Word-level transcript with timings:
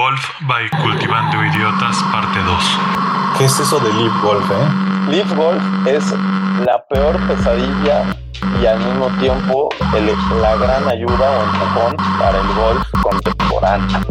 Golf 0.00 0.24
by 0.48 0.66
Cultivando 0.80 1.44
Idiotas, 1.44 1.94
parte 2.10 2.38
2. 2.42 2.78
¿Qué 3.36 3.44
es 3.44 3.60
eso 3.60 3.78
de 3.80 3.92
Live 3.92 4.14
Golf, 4.22 4.50
eh? 4.50 5.10
Live 5.10 5.34
Golf 5.36 5.62
es 5.86 6.14
la 6.64 6.82
peor 6.88 7.18
pesadilla 7.28 8.04
y 8.62 8.64
al 8.64 8.78
mismo 8.78 9.08
tiempo 9.20 9.68
el- 9.94 10.16
la 10.40 10.56
gran 10.56 10.88
ayuda 10.88 11.30
o 11.30 11.42
empujón 11.42 11.96
para 12.18 12.40
el 12.40 12.46
golf 12.54 12.82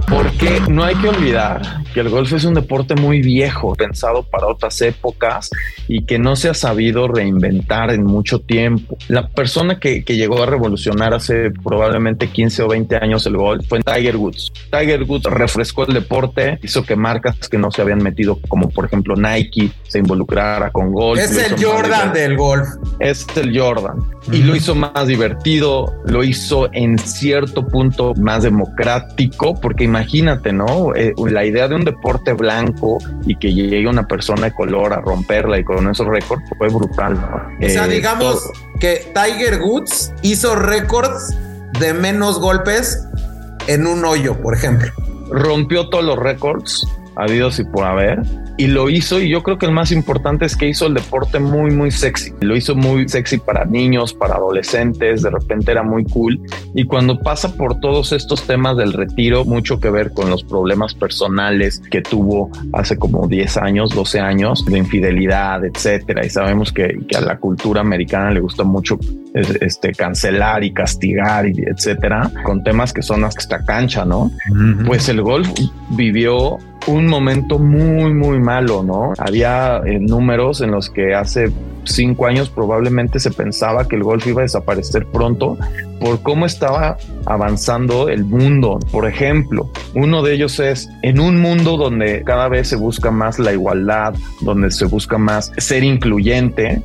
Porque 0.07 0.61
no 0.69 0.83
hay 0.83 0.95
que 0.95 1.09
olvidar 1.09 1.61
que 1.93 2.01
el 2.01 2.09
golf 2.09 2.31
es 2.33 2.43
un 2.43 2.53
deporte 2.53 2.95
muy 2.95 3.21
viejo, 3.21 3.73
pensado 3.75 4.23
para 4.23 4.47
otras 4.47 4.79
épocas 4.81 5.49
y 5.87 6.05
que 6.05 6.19
no 6.19 6.35
se 6.35 6.49
ha 6.49 6.53
sabido 6.53 7.07
reinventar 7.07 7.91
en 7.91 8.03
mucho 8.03 8.39
tiempo. 8.39 8.97
La 9.07 9.27
persona 9.27 9.79
que, 9.79 10.03
que 10.03 10.15
llegó 10.15 10.43
a 10.43 10.45
revolucionar 10.45 11.13
hace 11.13 11.51
probablemente 11.51 12.27
15 12.27 12.63
o 12.63 12.67
20 12.67 12.95
años 12.97 13.25
el 13.25 13.37
golf 13.37 13.65
fue 13.67 13.81
Tiger 13.81 14.17
Woods. 14.17 14.51
Tiger 14.71 15.03
Woods 15.03 15.25
refrescó 15.25 15.85
el 15.85 15.93
deporte, 15.93 16.59
hizo 16.61 16.83
que 16.83 16.95
marcas 16.95 17.49
que 17.49 17.57
no 17.57 17.71
se 17.71 17.81
habían 17.81 18.03
metido, 18.03 18.39
como 18.47 18.69
por 18.69 18.85
ejemplo 18.85 19.15
Nike, 19.15 19.71
se 19.87 19.99
involucrara 19.99 20.71
con 20.71 20.91
golf. 20.91 21.19
Es 21.19 21.35
el 21.37 21.63
Jordan 21.63 22.13
del 22.13 22.37
golf. 22.37 22.67
Es 22.99 23.25
el 23.35 23.57
Jordan. 23.57 23.97
Y 24.31 24.43
lo 24.43 24.55
hizo 24.55 24.75
más 24.75 25.07
divertido, 25.07 25.91
lo 26.05 26.23
hizo 26.23 26.69
en 26.73 26.99
cierto 26.99 27.65
punto 27.65 28.13
más 28.15 28.43
democrático, 28.43 29.38
porque 29.61 29.83
imagínate, 29.85 30.51
¿no? 30.53 30.93
Eh, 30.95 31.13
la 31.29 31.45
idea 31.45 31.67
de 31.67 31.75
un 31.75 31.83
deporte 31.85 32.33
blanco 32.33 32.97
y 33.25 33.35
que 33.37 33.53
llegue 33.53 33.87
una 33.87 34.07
persona 34.07 34.43
de 34.47 34.53
color 34.53 34.93
a 34.93 35.01
romperla 35.01 35.57
y 35.59 35.63
con 35.63 35.89
esos 35.89 36.07
récords 36.07 36.43
fue 36.57 36.67
brutal, 36.69 37.13
¿no? 37.15 37.65
O 37.65 37.69
sea, 37.69 37.85
Eh, 37.85 37.89
digamos 37.89 38.43
todo. 38.43 38.53
que 38.79 39.11
Tiger 39.13 39.61
Woods 39.61 40.13
hizo 40.21 40.55
récords 40.55 41.35
de 41.79 41.93
menos 41.93 42.39
golpes 42.39 43.05
en 43.67 43.87
un 43.87 44.03
hoyo, 44.05 44.35
por 44.41 44.55
ejemplo. 44.55 44.91
rompió 45.31 45.89
todos 45.89 46.03
los 46.03 46.17
récords 46.17 46.85
habidos 47.15 47.59
y 47.59 47.63
por 47.63 47.85
haber 47.85 48.19
y 48.59 48.67
lo 48.67 48.89
hizo 48.89 49.19
y 49.19 49.29
yo 49.29 49.41
creo 49.41 49.57
que 49.57 49.65
el 49.65 49.71
más 49.71 49.91
importante 49.91 50.45
es 50.45 50.55
que 50.55 50.67
hizo 50.67 50.85
el 50.85 50.93
deporte 50.93 51.39
muy 51.39 51.71
muy 51.71 51.89
sexy. 51.91 52.33
Lo 52.41 52.55
hizo 52.55 52.75
muy 52.75 53.07
sexy 53.09 53.37
para 53.37 53.65
niños 53.65 54.13
para 54.13 54.35
adolescentes 54.35 55.21
de 55.23 55.29
repente 55.29 55.71
era 55.71 55.81
muy 55.81 56.03
cool. 56.05 56.39
Y 56.75 56.83
cuando 56.83 57.17
pasa 57.19 57.55
por 57.55 57.79
todos 57.79 58.11
estos 58.11 58.43
temas 58.43 58.75
del 58.77 58.93
retiro 58.93 59.45
mucho 59.45 59.79
que 59.79 59.89
ver 59.89 60.11
con 60.11 60.29
los 60.29 60.43
problemas 60.43 60.93
personales 60.93 61.81
que 61.89 62.01
tuvo 62.01 62.51
hace 62.73 62.97
como 62.97 63.27
10 63.27 63.57
años 63.57 63.95
12 63.95 64.19
años 64.19 64.65
de 64.65 64.77
infidelidad 64.77 65.63
etcétera. 65.65 66.25
Y 66.25 66.29
sabemos 66.29 66.71
que, 66.73 66.99
que 67.07 67.15
a 67.17 67.21
la 67.21 67.37
cultura 67.37 67.81
americana 67.81 68.31
le 68.31 68.41
gusta 68.41 68.63
mucho 68.63 68.99
es- 69.33 69.57
este 69.61 69.93
cancelar 69.93 70.63
y 70.63 70.73
castigar 70.73 71.47
y 71.47 71.53
etcétera 71.65 72.29
con 72.43 72.63
temas 72.63 72.91
que 72.93 73.01
son 73.01 73.23
hasta 73.23 73.63
cancha 73.63 74.03
no 74.05 74.31
pues 74.85 75.07
el 75.09 75.21
golf 75.21 75.47
vivió 75.91 76.57
un 76.87 77.07
momento 77.07 77.59
muy, 77.59 78.13
muy 78.13 78.39
malo, 78.39 78.83
¿no? 78.83 79.13
Había 79.17 79.81
eh, 79.85 79.99
números 79.99 80.61
en 80.61 80.71
los 80.71 80.89
que 80.89 81.13
hace 81.13 81.51
cinco 81.83 82.27
años 82.27 82.49
probablemente 82.49 83.19
se 83.19 83.31
pensaba 83.31 83.87
que 83.87 83.95
el 83.95 84.03
golf 84.03 84.25
iba 84.27 84.41
a 84.41 84.43
desaparecer 84.43 85.05
pronto 85.05 85.57
por 85.99 86.21
cómo 86.21 86.45
estaba 86.45 86.97
avanzando 87.25 88.09
el 88.09 88.23
mundo. 88.23 88.79
Por 88.91 89.07
ejemplo, 89.07 89.69
uno 89.95 90.21
de 90.21 90.33
ellos 90.33 90.59
es 90.59 90.89
en 91.01 91.19
un 91.19 91.41
mundo 91.41 91.77
donde 91.77 92.23
cada 92.23 92.47
vez 92.47 92.67
se 92.69 92.75
busca 92.75 93.11
más 93.11 93.39
la 93.39 93.53
igualdad, 93.53 94.13
donde 94.41 94.71
se 94.71 94.85
busca 94.85 95.17
más 95.17 95.51
ser 95.57 95.83
incluyente, 95.83 96.81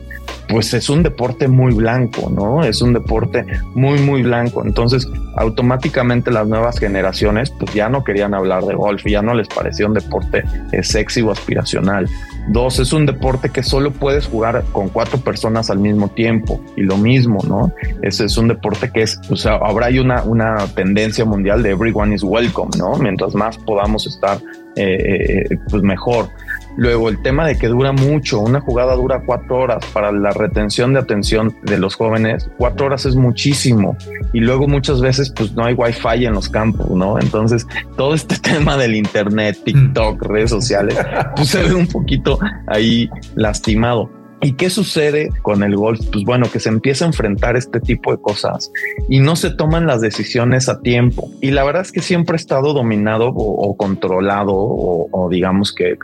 pues 0.48 0.74
es 0.74 0.88
un 0.88 1.02
deporte 1.02 1.48
muy 1.48 1.74
blanco, 1.74 2.30
¿no? 2.30 2.64
Es 2.64 2.82
un 2.82 2.92
deporte 2.92 3.44
muy, 3.74 3.98
muy 4.00 4.22
blanco. 4.22 4.64
Entonces, 4.64 5.08
automáticamente 5.36 6.30
las 6.30 6.46
nuevas 6.46 6.78
generaciones, 6.78 7.50
pues 7.50 7.72
ya 7.74 7.88
no 7.88 8.04
querían 8.04 8.34
hablar 8.34 8.64
de 8.64 8.74
golf 8.74 9.04
ya 9.06 9.22
no 9.22 9.34
les 9.34 9.48
parecía 9.48 9.86
un 9.86 9.94
deporte 9.94 10.44
eh, 10.72 10.82
sexy 10.82 11.22
o 11.22 11.30
aspiracional. 11.30 12.08
Dos, 12.48 12.78
es 12.78 12.92
un 12.92 13.06
deporte 13.06 13.48
que 13.50 13.62
solo 13.62 13.90
puedes 13.90 14.26
jugar 14.26 14.64
con 14.72 14.88
cuatro 14.88 15.18
personas 15.18 15.70
al 15.70 15.78
mismo 15.78 16.08
tiempo 16.08 16.60
y 16.76 16.82
lo 16.82 16.96
mismo, 16.96 17.38
¿no? 17.48 17.72
Ese 18.02 18.26
es 18.26 18.36
un 18.36 18.48
deporte 18.48 18.90
que 18.92 19.02
es, 19.02 19.18
o 19.30 19.36
sea, 19.36 19.54
ahora 19.54 19.86
hay 19.86 19.98
una, 19.98 20.22
una 20.24 20.56
tendencia 20.74 21.24
mundial 21.24 21.62
de 21.62 21.70
everyone 21.70 22.14
is 22.14 22.22
welcome, 22.22 22.70
¿no? 22.78 22.96
Mientras 22.98 23.34
más 23.34 23.56
podamos 23.58 24.06
estar, 24.06 24.38
eh, 24.76 25.46
eh, 25.50 25.58
pues 25.70 25.82
mejor. 25.82 26.28
Luego 26.76 27.08
el 27.08 27.22
tema 27.22 27.46
de 27.46 27.56
que 27.56 27.68
dura 27.68 27.92
mucho, 27.92 28.40
una 28.40 28.60
jugada 28.60 28.94
dura 28.96 29.22
cuatro 29.24 29.58
horas 29.58 29.84
para 29.92 30.10
la 30.10 30.30
retención 30.30 30.92
de 30.92 31.00
atención 31.00 31.54
de 31.62 31.78
los 31.78 31.94
jóvenes, 31.94 32.50
cuatro 32.58 32.86
horas 32.86 33.06
es 33.06 33.14
muchísimo 33.14 33.96
y 34.32 34.40
luego 34.40 34.66
muchas 34.66 35.00
veces 35.00 35.30
pues 35.30 35.52
no 35.52 35.64
hay 35.64 35.74
wifi 35.74 36.24
en 36.24 36.34
los 36.34 36.48
campos, 36.48 36.90
¿no? 36.90 37.18
Entonces 37.18 37.66
todo 37.96 38.14
este 38.14 38.36
tema 38.42 38.76
del 38.76 38.94
internet, 38.94 39.58
TikTok, 39.64 40.22
redes 40.22 40.50
sociales, 40.50 40.98
pues 41.36 41.48
se 41.48 41.62
ve 41.62 41.74
un 41.74 41.86
poquito 41.86 42.38
ahí 42.66 43.08
lastimado. 43.34 44.10
¿Y 44.42 44.52
qué 44.54 44.68
sucede 44.68 45.30
con 45.40 45.62
el 45.62 45.74
golf? 45.74 46.00
Pues 46.12 46.22
bueno, 46.24 46.50
que 46.52 46.60
se 46.60 46.68
empieza 46.68 47.06
a 47.06 47.08
enfrentar 47.08 47.56
este 47.56 47.80
tipo 47.80 48.10
de 48.10 48.20
cosas 48.20 48.70
y 49.08 49.20
no 49.20 49.36
se 49.36 49.48
toman 49.48 49.86
las 49.86 50.02
decisiones 50.02 50.68
a 50.68 50.82
tiempo. 50.82 51.30
Y 51.40 51.52
la 51.52 51.64
verdad 51.64 51.80
es 51.80 51.92
que 51.92 52.02
siempre 52.02 52.34
ha 52.34 52.36
estado 52.36 52.74
dominado 52.74 53.28
o, 53.28 53.74
controlado 53.78 54.52
o 54.54 55.28
digamos 55.30 55.72
que 55.72 55.96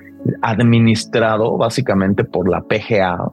administrado 0.42 1.56
básicamente 1.56 2.24
por 2.24 2.48
la 2.48 2.62
PGA, 2.62 3.30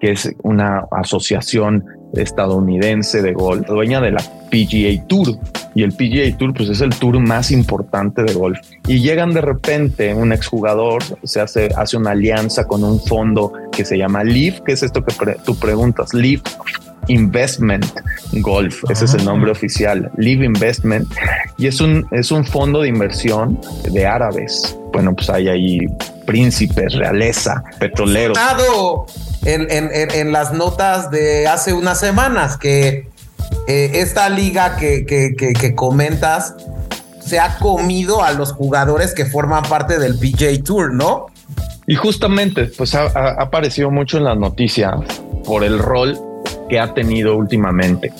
que 0.00 0.12
es 0.12 0.32
una 0.42 0.86
asociación 0.90 1.84
estadounidense 2.14 3.22
de 3.22 3.32
golf, 3.32 3.66
dueña 3.66 4.00
de 4.00 4.12
la 4.12 4.22
PGA 4.50 5.06
Tour. 5.06 5.38
Y 5.74 5.82
el 5.84 5.92
PGA 5.92 6.36
Tour, 6.36 6.54
pues 6.54 6.68
es 6.68 6.80
el 6.80 6.90
tour 6.90 7.20
más 7.20 7.50
importante 7.50 8.22
de 8.22 8.32
golf. 8.32 8.58
Y 8.88 9.00
llegan 9.00 9.32
de 9.32 9.40
repente 9.40 10.12
un 10.14 10.32
exjugador, 10.32 11.02
se 11.22 11.40
hace, 11.40 11.68
hace 11.76 11.96
una 11.96 12.10
alianza 12.10 12.66
con 12.66 12.82
un 12.82 12.98
fondo 12.98 13.52
que 13.70 13.84
se 13.84 13.96
llama 13.96 14.24
LIV, 14.24 14.64
que 14.64 14.72
es 14.72 14.82
esto 14.82 15.04
que 15.04 15.14
tú 15.44 15.54
preguntas, 15.56 16.12
LIV 16.12 16.42
Investment 17.08 17.86
Golf, 18.34 18.84
ese 18.90 19.04
es 19.06 19.14
el 19.14 19.24
nombre 19.24 19.50
oficial, 19.50 20.10
Live 20.16 20.44
Investment, 20.44 21.08
y 21.58 21.66
es 21.66 21.80
un, 21.80 22.06
es 22.12 22.30
un 22.30 22.44
fondo 22.44 22.82
de 22.82 22.88
inversión 22.88 23.60
de 23.90 24.06
árabes. 24.06 24.76
Bueno, 24.92 25.14
pues 25.14 25.30
hay 25.30 25.48
ahí 25.48 25.78
príncipes, 26.26 26.94
realeza, 26.94 27.62
petroleros. 27.78 28.36
En, 29.44 29.70
en- 29.70 29.90
en- 29.92 30.32
las 30.32 30.52
notas 30.52 31.10
de 31.10 31.48
hace 31.48 31.72
unas 31.72 31.98
semanas 31.98 32.56
que 32.58 33.08
eh, 33.66 33.90
esta 33.94 34.28
liga 34.28 34.76
que, 34.76 35.06
que- 35.06 35.34
que- 35.36 35.54
que 35.54 35.74
comentas 35.74 36.54
se 37.24 37.38
ha 37.40 37.56
comido 37.58 38.22
a 38.22 38.32
los 38.32 38.52
jugadores 38.52 39.14
que 39.14 39.24
forman 39.24 39.62
parte 39.62 39.98
del 39.98 40.18
PJ 40.18 40.62
Tour, 40.62 40.92
¿no? 40.92 41.26
Y 41.86 41.94
justamente, 41.94 42.66
pues 42.76 42.94
ha, 42.94 43.04
ha- 43.06 43.34
ha 43.38 43.42
aparecido 43.42 43.90
mucho 43.90 44.18
en 44.18 44.24
las 44.24 44.36
noticias 44.36 44.92
por 45.44 45.64
el 45.64 45.78
rol 45.78 46.18
que 46.70 46.80
ha 46.80 46.94
tenido 46.94 47.36
últimamente. 47.36 48.12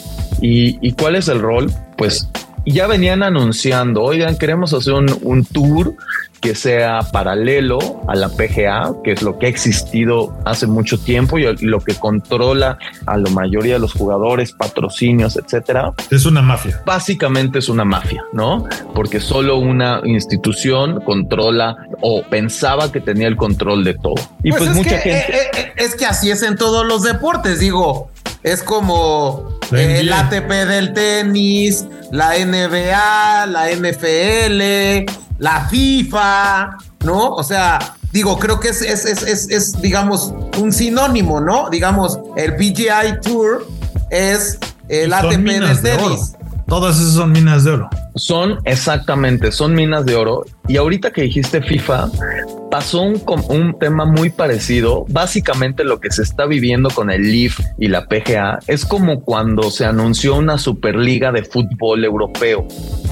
¿Y, 0.42 0.78
y 0.86 0.92
cuál 0.92 1.14
es 1.16 1.28
el 1.28 1.40
rol? 1.40 1.72
Pues 1.96 2.28
ya 2.66 2.86
venían 2.86 3.22
anunciando, 3.22 4.02
oigan, 4.02 4.36
queremos 4.36 4.74
hacer 4.74 4.92
un, 4.92 5.06
un 5.22 5.44
tour 5.46 5.94
que 6.40 6.54
sea 6.54 7.00
paralelo 7.12 7.78
a 8.08 8.14
la 8.14 8.30
PGA, 8.30 8.92
que 9.04 9.12
es 9.12 9.20
lo 9.20 9.38
que 9.38 9.44
ha 9.44 9.48
existido 9.50 10.34
hace 10.46 10.66
mucho 10.66 10.98
tiempo 10.98 11.38
y 11.38 11.44
lo 11.66 11.80
que 11.80 11.94
controla 11.94 12.78
a 13.06 13.18
la 13.18 13.28
mayoría 13.28 13.74
de 13.74 13.78
los 13.78 13.92
jugadores, 13.92 14.52
patrocinios, 14.52 15.36
etcétera 15.36 15.92
Es 16.10 16.24
una 16.24 16.40
mafia. 16.40 16.80
básicamente 16.86 17.58
es 17.58 17.68
una 17.68 17.84
mafia, 17.84 18.24
¿no? 18.32 18.64
Porque 18.94 19.20
solo 19.20 19.58
una 19.58 20.00
institución 20.04 21.00
controla 21.02 21.76
o 22.00 22.22
pensaba 22.22 22.90
que 22.90 23.00
tenía 23.02 23.28
el 23.28 23.36
control 23.36 23.84
de 23.84 23.94
todo. 23.94 24.14
Y 24.42 24.50
pues, 24.52 24.70
es 24.70 24.76
mucha 24.76 25.02
que, 25.02 25.10
gente... 25.10 25.32
eh, 25.32 25.50
eh, 25.58 25.72
es 25.76 25.94
que 25.94 26.06
así 26.06 26.30
es 26.30 26.42
en 26.42 26.56
todos 26.56 26.86
los 26.86 27.02
deportes, 27.02 27.60
digo. 27.60 28.10
Es 28.42 28.62
como 28.62 29.58
el. 29.72 30.12
ATP 30.12 30.48
del 30.48 30.92
tenis, 30.94 31.84
la 32.10 32.32
NBA, 32.38 33.46
la 33.46 33.70
NFL, 33.70 35.10
la 35.38 35.68
FIFA, 35.68 36.78
¿no? 37.04 37.34
O 37.34 37.42
sea, 37.42 37.78
digo, 38.12 38.38
creo 38.38 38.58
que 38.60 38.68
es, 38.68 38.82
es, 38.82 39.04
es, 39.04 39.48
es, 39.48 39.80
digamos, 39.80 40.32
un 40.58 40.72
sinónimo, 40.72 41.40
¿no? 41.40 41.68
Digamos, 41.70 42.18
el 42.36 42.56
PGI 42.56 43.20
Tour 43.22 43.66
es 44.10 44.58
el 44.88 45.12
ATP 45.12 45.36
del 45.36 45.82
de 45.82 45.96
tenis. 45.96 46.32
Todas 46.70 47.00
esas 47.00 47.14
son 47.14 47.32
minas 47.32 47.64
de 47.64 47.72
oro. 47.72 47.90
Son 48.14 48.60
exactamente, 48.64 49.50
son 49.50 49.74
minas 49.74 50.06
de 50.06 50.14
oro. 50.14 50.44
Y 50.68 50.76
ahorita 50.76 51.10
que 51.10 51.22
dijiste 51.22 51.60
FIFA, 51.60 52.08
pasó 52.70 53.02
un, 53.02 53.20
un 53.48 53.76
tema 53.76 54.04
muy 54.04 54.30
parecido. 54.30 55.04
Básicamente 55.08 55.82
lo 55.82 55.98
que 55.98 56.12
se 56.12 56.22
está 56.22 56.46
viviendo 56.46 56.88
con 56.90 57.10
el 57.10 57.22
LIF 57.22 57.58
y 57.76 57.88
la 57.88 58.06
PGA 58.06 58.60
es 58.68 58.86
como 58.86 59.22
cuando 59.24 59.72
se 59.72 59.84
anunció 59.84 60.36
una 60.36 60.58
superliga 60.58 61.32
de 61.32 61.42
fútbol 61.42 62.04
europeo 62.04 62.68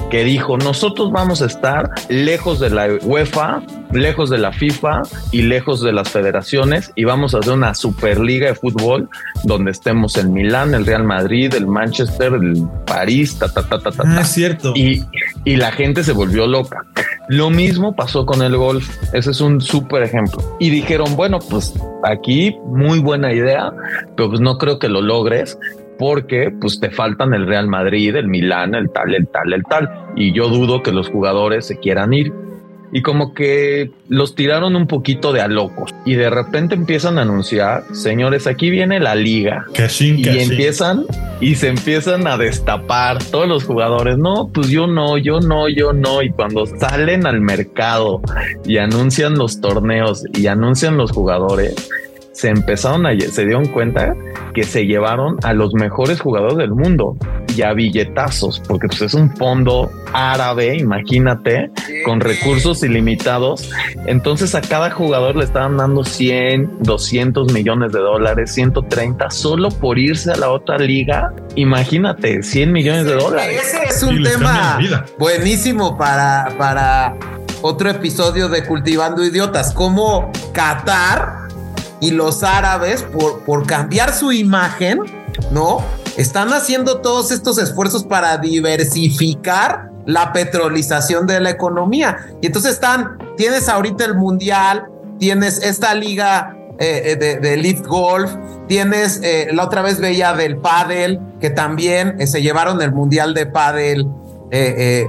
que 0.09 0.23
dijo 0.23 0.57
nosotros 0.57 1.11
vamos 1.11 1.41
a 1.41 1.45
estar 1.45 1.91
lejos 2.09 2.59
de 2.59 2.69
la 2.69 2.87
UEFA, 3.03 3.61
lejos 3.91 4.29
de 4.29 4.37
la 4.37 4.51
FIFA 4.51 5.01
y 5.31 5.43
lejos 5.43 5.81
de 5.81 5.91
las 5.91 6.09
federaciones 6.09 6.91
y 6.95 7.05
vamos 7.05 7.33
a 7.33 7.39
hacer 7.39 7.53
una 7.53 7.73
superliga 7.73 8.47
de 8.47 8.55
fútbol 8.55 9.09
donde 9.43 9.71
estemos 9.71 10.15
el 10.17 10.29
Milán, 10.29 10.73
el 10.73 10.85
Real 10.85 11.03
Madrid, 11.03 11.53
el 11.55 11.67
Manchester, 11.67 12.33
el 12.33 12.67
París, 12.85 13.37
ta 13.39 13.51
ta 13.51 13.67
ta 13.67 13.79
ta 13.79 13.91
ta. 13.91 14.03
Ah, 14.05 14.21
es 14.21 14.27
cierto. 14.27 14.73
Y, 14.75 15.03
y 15.43 15.55
la 15.55 15.71
gente 15.71 16.03
se 16.03 16.13
volvió 16.13 16.47
loca. 16.47 16.85
Lo 17.29 17.49
mismo 17.49 17.95
pasó 17.95 18.25
con 18.25 18.41
el 18.41 18.55
golf. 18.55 18.89
Ese 19.13 19.31
es 19.31 19.41
un 19.41 19.61
súper 19.61 20.03
ejemplo. 20.03 20.41
Y 20.59 20.69
dijeron, 20.69 21.15
bueno, 21.15 21.39
pues 21.49 21.73
aquí 22.03 22.55
muy 22.65 22.99
buena 22.99 23.33
idea, 23.33 23.71
pero 24.15 24.29
pues 24.29 24.41
no 24.41 24.57
creo 24.57 24.79
que 24.79 24.89
lo 24.89 25.01
logres 25.01 25.57
porque 25.97 26.49
pues 26.61 26.79
te 26.79 26.89
faltan 26.89 27.33
el 27.33 27.45
Real 27.45 27.67
Madrid, 27.67 28.15
el 28.15 28.27
Milán, 28.27 28.73
el 28.73 28.89
tal, 28.91 29.13
el 29.13 29.27
tal, 29.27 29.51
el 29.53 29.63
tal. 29.63 29.89
Y 30.15 30.33
yo 30.33 30.47
dudo 30.47 30.81
que 30.81 30.91
los 30.91 31.09
jugadores 31.09 31.67
se 31.67 31.77
quieran 31.77 32.13
ir 32.13 32.31
y 32.91 33.01
como 33.01 33.33
que 33.33 33.91
los 34.07 34.35
tiraron 34.35 34.75
un 34.75 34.87
poquito 34.87 35.31
de 35.31 35.41
a 35.41 35.47
locos 35.47 35.93
y 36.05 36.15
de 36.15 36.29
repente 36.29 36.75
empiezan 36.75 37.17
a 37.17 37.21
anunciar, 37.21 37.83
señores, 37.93 38.47
aquí 38.47 38.69
viene 38.69 38.99
la 38.99 39.15
liga 39.15 39.65
y 39.99 40.27
empiezan 40.39 41.05
y 41.39 41.55
se 41.55 41.69
empiezan 41.69 42.27
a 42.27 42.37
destapar 42.37 43.23
todos 43.23 43.47
los 43.47 43.63
jugadores. 43.63 44.17
No, 44.17 44.49
pues 44.53 44.69
yo 44.69 44.87
no, 44.87 45.17
yo 45.17 45.39
no, 45.39 45.69
yo 45.69 45.93
no. 45.93 46.21
Y 46.21 46.31
cuando 46.31 46.65
salen 46.65 47.25
al 47.25 47.41
mercado 47.41 48.21
y 48.65 48.77
anuncian 48.77 49.37
los 49.37 49.61
torneos 49.61 50.23
y 50.33 50.47
anuncian 50.47 50.97
los 50.97 51.11
jugadores, 51.11 51.75
se 52.39 52.47
empezaron 52.47 53.05
a, 53.05 53.19
se 53.19 53.45
dieron 53.45 53.67
cuenta 53.67 54.15
que 54.53 54.63
se 54.63 54.85
llevaron 54.85 55.37
a 55.43 55.53
los 55.53 55.73
mejores 55.73 56.21
jugadores 56.21 56.57
del 56.57 56.71
mundo 56.71 57.17
y 57.53 57.63
a 57.63 57.73
billetazos, 57.73 58.61
porque 58.65 58.87
pues 58.87 59.01
es 59.01 59.13
un 59.13 59.35
fondo 59.35 59.91
árabe, 60.13 60.77
imagínate, 60.77 61.69
con 62.05 62.21
recursos 62.21 62.81
ilimitados. 62.81 63.69
Entonces 64.05 64.55
a 64.55 64.61
cada 64.61 64.89
jugador 64.89 65.35
le 65.35 65.43
estaban 65.43 65.75
dando 65.75 66.05
100, 66.05 66.83
200 66.83 67.51
millones 67.51 67.91
de 67.91 67.99
dólares, 67.99 68.53
130, 68.53 69.29
solo 69.31 69.67
por 69.67 69.99
irse 69.99 70.31
a 70.31 70.37
la 70.37 70.49
otra 70.49 70.77
liga. 70.77 71.33
Imagínate, 71.55 72.41
100 72.41 72.71
millones 72.71 73.05
de 73.05 73.15
dólares. 73.15 73.61
Ese 73.61 73.83
es 73.83 74.01
un 74.01 74.23
tema 74.23 74.79
buenísimo 75.17 75.97
para, 75.97 76.53
para 76.57 77.15
otro 77.61 77.89
episodio 77.89 78.47
de 78.47 78.63
Cultivando 78.63 79.25
Idiotas, 79.25 79.73
como 79.73 80.31
Qatar 80.53 81.38
y 81.99 82.11
los 82.11 82.43
árabes, 82.43 83.03
por, 83.03 83.41
por 83.41 83.65
cambiar 83.65 84.13
su 84.13 84.31
imagen, 84.31 84.99
¿no? 85.51 85.83
Están 86.17 86.49
haciendo 86.53 87.01
todos 87.01 87.31
estos 87.31 87.57
esfuerzos 87.57 88.03
para 88.03 88.37
diversificar 88.37 89.89
la 90.05 90.33
petrolización 90.33 91.27
de 91.27 91.39
la 91.39 91.51
economía. 91.51 92.17
Y 92.41 92.47
entonces 92.47 92.73
están, 92.73 93.17
tienes 93.37 93.69
ahorita 93.69 94.05
el 94.05 94.15
mundial, 94.15 94.85
tienes 95.19 95.61
esta 95.63 95.93
liga 95.93 96.55
eh, 96.79 97.17
eh, 97.21 97.39
de, 97.39 97.57
Lift 97.57 97.85
Golf, 97.85 98.31
tienes 98.67 99.19
eh, 99.21 99.49
la 99.51 99.65
otra 99.65 99.81
vez 99.81 99.99
veía 99.99 100.33
del 100.33 100.57
pádel, 100.57 101.19
que 101.39 101.49
también 101.49 102.25
se 102.27 102.41
llevaron 102.41 102.81
el 102.81 102.91
mundial 102.91 103.33
de 103.33 103.45
pádel 103.45 104.07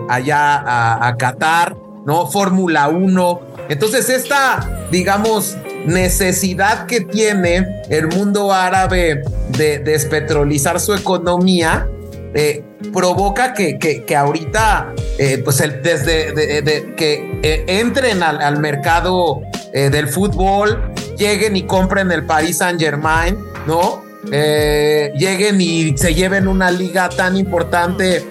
allá 0.08 0.56
a, 0.56 1.08
a 1.08 1.16
Qatar, 1.16 1.74
¿no? 2.04 2.26
Fórmula 2.26 2.88
1. 2.88 3.40
Entonces 3.70 4.10
esta, 4.10 4.86
digamos, 4.90 5.56
necesidad 5.86 6.86
que 6.86 7.00
tiene 7.00 7.82
el 7.88 8.08
mundo 8.08 8.52
árabe 8.52 9.22
de 9.56 9.78
despetrolizar 9.78 10.80
su 10.80 10.94
economía, 10.94 11.86
eh, 12.34 12.62
provoca 12.92 13.54
que, 13.54 13.78
que, 13.78 14.16
ahorita, 14.16 14.94
eh, 15.18 15.38
pues 15.44 15.58
desde 15.58 16.94
que 16.96 17.40
eh, 17.42 17.64
entren 17.66 18.22
al, 18.22 18.60
mercado 18.60 19.40
del 19.72 20.08
fútbol, 20.08 20.92
lleguen 21.16 21.56
y 21.56 21.62
compren 21.62 22.10
el 22.10 22.26
Paris 22.26 22.58
Saint 22.58 22.80
Germain, 22.80 23.36
¿no? 23.66 24.09
Lleguen 24.24 25.60
y 25.60 25.96
se 25.96 26.14
lleven 26.14 26.48
una 26.48 26.70
liga 26.70 27.08
tan 27.08 27.36
importante 27.36 28.24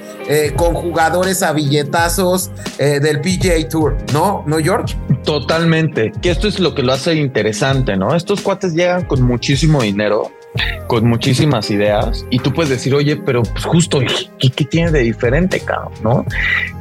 con 0.56 0.76
jugadores 0.76 1.42
a 1.42 1.54
billetazos 1.54 2.52
del 2.78 3.20
PGA 3.22 3.68
Tour, 3.68 3.98
¿no? 4.14 4.44
¿No, 4.46 4.58
George? 4.60 4.96
Totalmente, 5.24 6.12
que 6.22 6.30
esto 6.30 6.48
es 6.48 6.60
lo 6.60 6.76
que 6.76 6.84
lo 6.84 6.94
hace 6.94 7.16
interesante, 7.16 7.98
¿no? 7.98 8.16
Estos 8.16 8.42
cuates 8.42 8.74
llegan 8.74 9.06
con 9.06 9.22
muchísimo 9.24 9.82
dinero, 9.82 10.32
con 10.88 11.08
muchísimas 11.08 11.70
ideas 11.70 12.26
y 12.30 12.40
tú 12.40 12.54
puedes 12.54 12.70
decir, 12.70 12.96
oye, 12.96 13.16
pero 13.16 13.44
pues 13.44 13.66
justo, 13.66 14.00
¿qué, 14.40 14.50
qué 14.50 14.66
tiene 14.66 14.92
de 14.92 15.02
diferente, 15.02 15.60
cabrón? 15.60 15.94
¿No? 16.04 16.26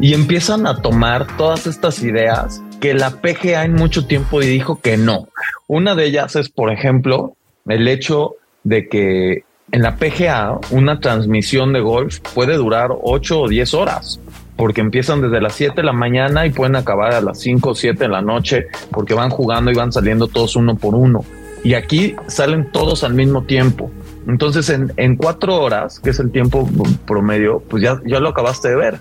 Y 0.00 0.14
empiezan 0.14 0.66
a 0.66 0.80
tomar 0.80 1.26
todas 1.36 1.66
estas 1.66 2.02
ideas 2.02 2.62
que 2.80 2.94
la 2.94 3.10
PGA 3.10 3.64
en 3.64 3.74
mucho 3.74 4.06
tiempo 4.06 4.40
dijo 4.40 4.80
que 4.80 4.96
no. 4.96 5.28
Una 5.66 5.94
de 5.94 6.06
ellas 6.06 6.36
es, 6.36 6.48
por 6.48 6.72
ejemplo, 6.72 7.36
el 7.66 7.88
hecho 7.88 8.36
de 8.64 8.88
que 8.88 9.44
en 9.70 9.82
la 9.82 9.96
PGA 9.96 10.58
una 10.70 11.00
transmisión 11.00 11.72
de 11.72 11.80
golf 11.80 12.20
puede 12.34 12.54
durar 12.56 12.90
8 13.02 13.40
o 13.40 13.48
10 13.48 13.74
horas 13.74 14.20
porque 14.58 14.80
empiezan 14.80 15.22
desde 15.22 15.40
las 15.40 15.54
7 15.54 15.76
de 15.76 15.84
la 15.84 15.92
mañana 15.92 16.44
y 16.44 16.50
pueden 16.50 16.74
acabar 16.74 17.14
a 17.14 17.20
las 17.20 17.38
5 17.38 17.70
o 17.70 17.74
7 17.76 17.96
de 17.96 18.08
la 18.08 18.22
noche, 18.22 18.66
porque 18.90 19.14
van 19.14 19.30
jugando 19.30 19.70
y 19.70 19.74
van 19.74 19.92
saliendo 19.92 20.26
todos 20.26 20.56
uno 20.56 20.76
por 20.76 20.96
uno. 20.96 21.24
Y 21.62 21.74
aquí 21.74 22.16
salen 22.26 22.70
todos 22.72 23.04
al 23.04 23.14
mismo 23.14 23.44
tiempo. 23.44 23.88
Entonces, 24.26 24.68
en, 24.68 24.92
en 24.96 25.14
cuatro 25.14 25.60
horas, 25.60 26.00
que 26.00 26.10
es 26.10 26.18
el 26.18 26.32
tiempo 26.32 26.68
promedio, 27.06 27.62
pues 27.70 27.84
ya, 27.84 28.00
ya 28.04 28.18
lo 28.18 28.30
acabaste 28.30 28.68
de 28.68 28.76
ver. 28.76 29.00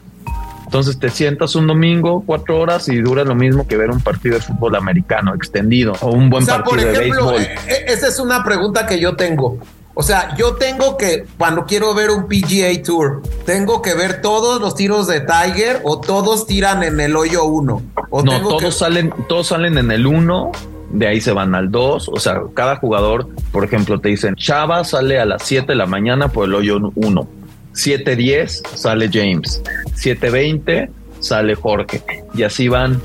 Entonces 0.68 1.00
te 1.00 1.10
sientas 1.10 1.56
un 1.56 1.66
domingo, 1.66 2.24
cuatro 2.26 2.60
horas 2.60 2.90
y 2.90 2.98
dura 2.98 3.24
lo 3.24 3.36
mismo 3.36 3.66
que 3.66 3.78
ver 3.78 3.90
un 3.90 4.02
partido 4.02 4.36
de 4.36 4.42
fútbol 4.42 4.76
americano 4.76 5.34
extendido 5.34 5.94
o 6.02 6.12
un 6.12 6.30
buen 6.30 6.46
partido 6.46 6.76
de 6.76 7.00
béisbol. 7.00 7.42
Eh, 7.42 7.56
eh, 7.70 7.86
esa 7.88 8.10
es 8.10 8.20
una 8.20 8.44
pregunta 8.44 8.86
que 8.86 9.00
yo 9.00 9.16
tengo. 9.16 9.60
O 9.94 10.04
sea, 10.04 10.36
yo 10.36 10.56
tengo 10.56 10.98
que, 10.98 11.26
cuando 11.38 11.66
quiero 11.66 11.94
ver 11.96 12.10
un 12.10 12.28
PGA 12.28 12.84
Tour, 12.84 13.24
tengo 13.46 13.82
que 13.82 13.96
ver 13.96 14.22
todos 14.22 14.60
los 14.60 14.76
tiros 14.76 15.08
de 15.08 15.22
Tiger 15.22 15.80
o 15.86 16.02
todos 16.02 16.46
tiran 16.46 16.84
en 16.84 17.00
el 17.00 17.16
hoyo 17.16 17.46
uno. 17.46 17.82
O 18.10 18.22
no, 18.22 18.42
todos 18.42 18.78
salen, 18.78 19.14
todos 19.30 19.48
salen 19.48 19.78
en 19.78 19.90
el 19.90 20.06
uno, 20.06 20.52
de 20.92 21.08
ahí 21.08 21.22
se 21.22 21.32
van 21.32 21.56
al 21.56 21.72
dos. 21.72 22.10
O 22.10 22.20
sea, 22.20 22.42
cada 22.54 22.76
jugador, 22.76 23.30
por 23.54 23.64
ejemplo, 23.64 24.02
te 24.02 24.10
dicen 24.10 24.36
Chava 24.36 24.84
sale 24.84 25.18
a 25.18 25.26
las 25.26 25.44
7 25.44 25.68
de 25.68 25.76
la 25.76 25.86
mañana 25.86 26.28
por 26.28 26.46
el 26.46 26.56
hoyo 26.56 26.92
uno. 26.94 27.28
7.10 27.78 28.76
sale 28.76 29.10
James. 29.12 29.62
7.20 29.96 30.90
sale 31.20 31.56
Jorge. 31.56 32.02
Y 32.34 32.44
así 32.44 32.68
van 32.68 33.02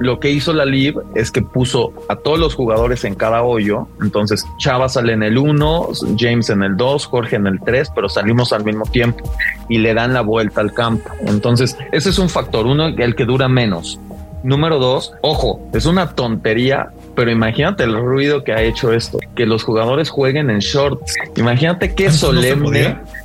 lo 0.00 0.20
que 0.20 0.30
hizo 0.30 0.52
la 0.52 0.64
Lib 0.64 1.00
es 1.14 1.30
que 1.30 1.42
puso 1.42 1.92
a 2.08 2.16
todos 2.16 2.38
los 2.38 2.54
jugadores 2.54 3.04
en 3.04 3.14
cada 3.14 3.42
hoyo. 3.42 3.88
Entonces, 4.00 4.44
Chava 4.58 4.88
sale 4.88 5.12
en 5.12 5.22
el 5.22 5.38
1, 5.38 5.88
James 6.16 6.50
en 6.50 6.62
el 6.62 6.76
2, 6.76 7.06
Jorge 7.06 7.36
en 7.36 7.46
el 7.46 7.60
3, 7.60 7.90
pero 7.94 8.08
salimos 8.08 8.52
al 8.52 8.64
mismo 8.64 8.84
tiempo 8.84 9.30
y 9.68 9.78
le 9.78 9.94
dan 9.94 10.14
la 10.14 10.20
vuelta 10.20 10.60
al 10.60 10.72
campo. 10.72 11.10
Entonces, 11.26 11.76
ese 11.92 12.10
es 12.10 12.18
un 12.18 12.28
factor. 12.28 12.66
Uno, 12.66 12.86
el 12.86 13.14
que 13.16 13.24
dura 13.24 13.48
menos. 13.48 13.98
Número 14.44 14.78
dos, 14.78 15.12
ojo, 15.20 15.68
es 15.74 15.84
una 15.84 16.14
tontería, 16.14 16.90
pero 17.16 17.32
imagínate 17.32 17.82
el 17.82 17.94
ruido 17.94 18.44
que 18.44 18.52
ha 18.52 18.62
hecho 18.62 18.92
esto, 18.92 19.18
que 19.34 19.46
los 19.46 19.64
jugadores 19.64 20.10
jueguen 20.10 20.48
en 20.48 20.60
shorts. 20.60 21.16
Imagínate 21.34 21.92
qué 21.96 22.12
solemne. 22.12 22.90
No, 22.90 23.17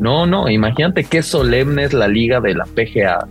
no, 0.00 0.48
imagínate 0.48 1.04
qué 1.04 1.22
solemne 1.22 1.84
es 1.84 1.92
la 1.92 2.08
liga 2.08 2.40
de 2.40 2.54
la 2.54 2.64
PGA, 2.64 3.26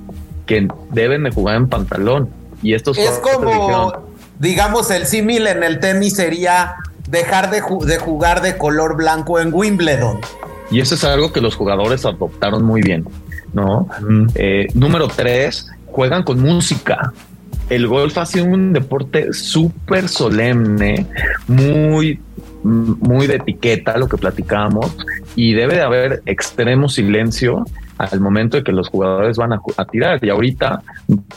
que 0.46 0.68
deben 0.92 1.24
de 1.24 1.32
jugar 1.32 1.58
en 1.58 1.68
pantalón. 1.68 2.30
Y 2.62 2.74
estos 2.74 2.98
es 2.98 3.20
como, 3.20 3.94
digamos, 4.40 4.92
el 4.92 5.06
símil 5.06 5.48
en 5.48 5.64
el 5.64 5.80
tenis 5.80 6.16
sería 6.16 6.76
dejar 7.10 7.50
de, 7.50 7.62
jugar 7.62 8.42
de 8.42 8.58
color 8.58 8.98
blanco 8.98 9.40
en 9.40 9.54
Wimbledon. 9.54 10.20
Y 10.72 10.82
eso 10.82 10.96
es 10.96 11.04
algo 11.04 11.34
que 11.34 11.42
los 11.42 11.56
jugadores 11.56 12.06
adoptaron 12.06 12.64
muy 12.64 12.82
bien, 12.82 13.06
¿no? 13.54 13.88
Eh, 14.36 14.68
número 14.76 15.08
tres, 15.08 15.68
juegan 15.88 16.24
con 16.24 16.40
música. 16.40 17.14
El 17.70 17.88
golf 17.88 18.18
ha 18.18 18.26
sido 18.26 18.46
un 18.46 18.74
deporte 18.74 19.34
súper 19.34 20.08
solemne, 20.08 21.08
muy, 21.48 22.20
muy 22.64 23.28
de 23.28 23.36
etiqueta, 23.36 23.98
lo 23.98 24.08
que 24.08 24.18
platicábamos, 24.18 24.98
y 25.36 25.54
debe 25.54 25.76
de 25.76 25.82
haber 25.82 26.22
extremo 26.26 26.90
silencio 26.90 27.66
al 27.98 28.22
momento 28.22 28.58
de 28.58 28.64
que 28.64 28.72
los 28.72 28.88
jugadores 28.88 29.38
van 29.38 29.54
a, 29.54 29.86
tirar. 29.92 30.24
Y 30.24 30.30
ahorita 30.30 30.82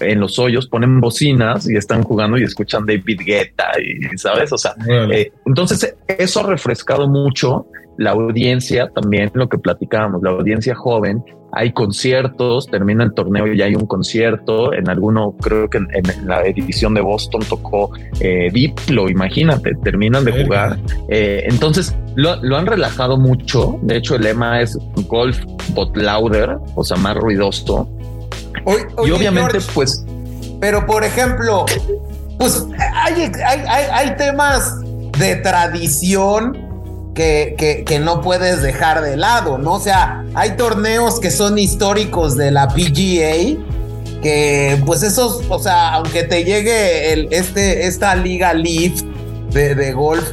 en 0.00 0.20
los 0.20 0.38
hoyos 0.38 0.68
ponen 0.68 1.00
bocinas 1.00 1.68
y 1.68 1.76
están 1.76 2.02
jugando 2.04 2.38
y 2.38 2.44
escuchan 2.44 2.86
David 2.86 3.20
Guetta 3.26 3.72
y 3.80 4.16
sabes, 4.16 4.52
o 4.52 4.58
sea, 4.58 4.74
eh, 4.88 5.32
entonces 5.44 5.96
eso 6.06 6.40
ha 6.40 6.44
refrescado 6.44 7.08
mucho 7.08 7.66
la 7.96 8.12
audiencia 8.12 8.88
también, 8.88 9.30
lo 9.34 9.48
que 9.48 9.58
platicábamos, 9.58 10.22
la 10.22 10.30
audiencia 10.30 10.74
joven 10.74 11.22
hay 11.54 11.72
conciertos, 11.72 12.66
termina 12.66 13.04
el 13.04 13.12
torneo 13.12 13.46
y 13.46 13.60
hay 13.60 13.74
un 13.74 13.86
concierto. 13.86 14.72
En 14.72 14.88
alguno, 14.88 15.36
creo 15.38 15.68
que 15.68 15.78
en, 15.78 16.26
la 16.26 16.42
edición 16.46 16.94
de 16.94 17.02
Boston 17.02 17.42
tocó 17.46 17.90
eh, 18.20 18.48
Diplo, 18.50 19.10
imagínate, 19.10 19.74
terminan 19.84 20.24
de 20.24 20.44
jugar. 20.44 20.78
Eh, 21.08 21.44
entonces 21.46 21.94
lo, 22.14 22.56
han 22.56 22.66
relajado 22.66 23.18
mucho. 23.18 23.78
De 23.82 23.98
hecho, 23.98 24.14
el 24.14 24.22
lema 24.22 24.62
es 24.62 24.78
golf 25.08 25.38
but 25.74 25.94
louder, 25.94 26.56
o 26.74 26.82
sea, 26.82 26.96
más 26.96 27.16
ruidoso. 27.18 27.86
y 29.04 29.10
obviamente, 29.10 29.58
pues. 29.74 30.06
Pero 30.58 30.86
por 30.86 31.04
ejemplo, 31.04 31.66
pues 32.38 32.66
hay, 33.04 33.30
hay, 33.44 33.84
hay 33.92 34.16
temas 34.16 34.80
de 35.18 35.36
tradición 35.36 36.71
que, 37.14 37.84
que, 37.86 37.98
no 37.98 38.20
puedes 38.22 38.62
dejar 38.62 39.02
de 39.02 39.16
lado, 39.16 39.58
¿no? 39.58 39.74
O 39.74 39.80
sea, 39.80 40.24
hay 40.34 40.56
torneos 40.56 41.20
que 41.20 41.30
son 41.30 41.58
históricos 41.58 42.36
de 42.36 42.50
la 42.50 42.68
PGA 42.68 43.58
que 44.22 44.80
pues 44.86 45.02
esos, 45.02 45.42
o 45.48 45.58
sea, 45.58 45.94
aunque 45.94 46.22
te 46.22 46.44
llegue 46.44 47.12
el, 47.12 47.28
este, 47.32 47.86
esta 47.86 48.14
liga 48.14 48.54
Leaf 48.54 49.02
de, 49.52 49.74
de 49.74 49.92
golf, 49.92 50.24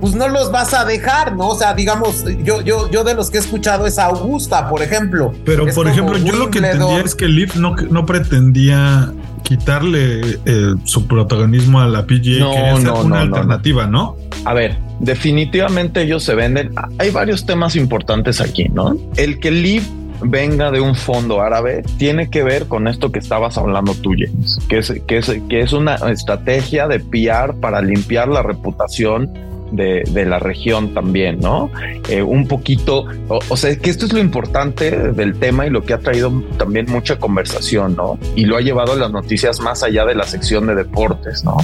pues 0.00 0.14
no 0.14 0.28
los 0.28 0.50
vas 0.50 0.72
a 0.72 0.84
dejar, 0.84 1.36
¿no? 1.36 1.48
O 1.48 1.58
sea, 1.58 1.74
digamos, 1.74 2.24
yo, 2.44 2.62
yo, 2.62 2.90
yo 2.90 3.04
de 3.04 3.14
los 3.14 3.30
que 3.30 3.38
he 3.38 3.40
escuchado 3.40 3.86
es 3.86 3.98
Augusta, 3.98 4.68
por 4.68 4.82
ejemplo. 4.82 5.32
Pero, 5.44 5.66
Es 5.66 5.74
por 5.74 5.88
ejemplo, 5.88 6.16
yo 6.18 6.34
lo 6.36 6.50
que 6.50 6.58
entendía 6.58 7.00
es 7.00 7.14
que 7.14 7.28
Leaf 7.28 7.56
no, 7.56 7.76
no 7.76 8.06
pretendía 8.06 9.12
quitarle 9.42 10.38
eh, 10.44 10.74
su 10.84 11.06
protagonismo 11.06 11.80
a 11.80 11.88
la 11.88 12.06
PGA, 12.06 12.38
No, 12.38 12.52
quería 12.52 12.76
ser 12.76 12.84
no, 12.84 13.00
una 13.00 13.02
no, 13.02 13.08
no, 13.08 13.16
alternativa, 13.16 13.86
¿no? 13.86 14.16
A 14.44 14.54
ver, 14.54 14.78
definitivamente 15.00 16.02
ellos 16.02 16.22
se 16.22 16.34
venden. 16.34 16.72
Hay 16.98 17.10
varios 17.10 17.46
temas 17.46 17.74
importantes 17.74 18.40
aquí, 18.40 18.68
¿no? 18.68 18.96
El 19.16 19.40
que 19.40 19.50
Liv 19.50 19.82
venga 20.22 20.70
de 20.70 20.80
un 20.80 20.94
fondo 20.94 21.40
árabe 21.40 21.82
tiene 21.98 22.28
que 22.28 22.42
ver 22.42 22.66
con 22.66 22.86
esto 22.86 23.10
que 23.10 23.18
estabas 23.18 23.56
hablando 23.56 23.94
tú, 23.94 24.12
James, 24.16 24.58
que 24.68 24.78
es, 24.78 24.92
que 25.06 25.18
es, 25.18 25.32
que 25.48 25.60
es 25.60 25.72
una 25.72 25.94
estrategia 25.94 26.86
de 26.86 27.00
PR 27.00 27.54
para 27.58 27.80
limpiar 27.80 28.28
la 28.28 28.42
reputación 28.42 29.32
de, 29.72 30.04
la 30.26 30.38
región 30.38 30.94
también, 30.94 31.40
¿no? 31.40 31.70
Eh, 32.08 32.22
un 32.22 32.46
poquito, 32.46 33.06
o, 33.28 33.40
o 33.48 33.56
sea, 33.56 33.76
que 33.76 33.90
esto 33.90 34.06
es 34.06 34.12
lo 34.12 34.20
importante 34.20 35.12
del 35.12 35.38
tema 35.38 35.66
y 35.66 35.70
lo 35.70 35.82
que 35.82 35.94
ha 35.94 35.98
traído 35.98 36.30
también 36.58 36.86
mucha 36.88 37.18
conversación, 37.18 37.96
¿no? 37.96 38.18
Y 38.36 38.44
lo 38.44 38.56
ha 38.56 38.60
llevado 38.60 38.92
a 38.92 38.96
las 38.96 39.10
noticias 39.10 39.60
más 39.60 39.82
allá 39.82 40.04
de 40.04 40.14
la 40.14 40.24
sección 40.24 40.66
de 40.66 40.74
deportes, 40.74 41.44
¿no? 41.44 41.56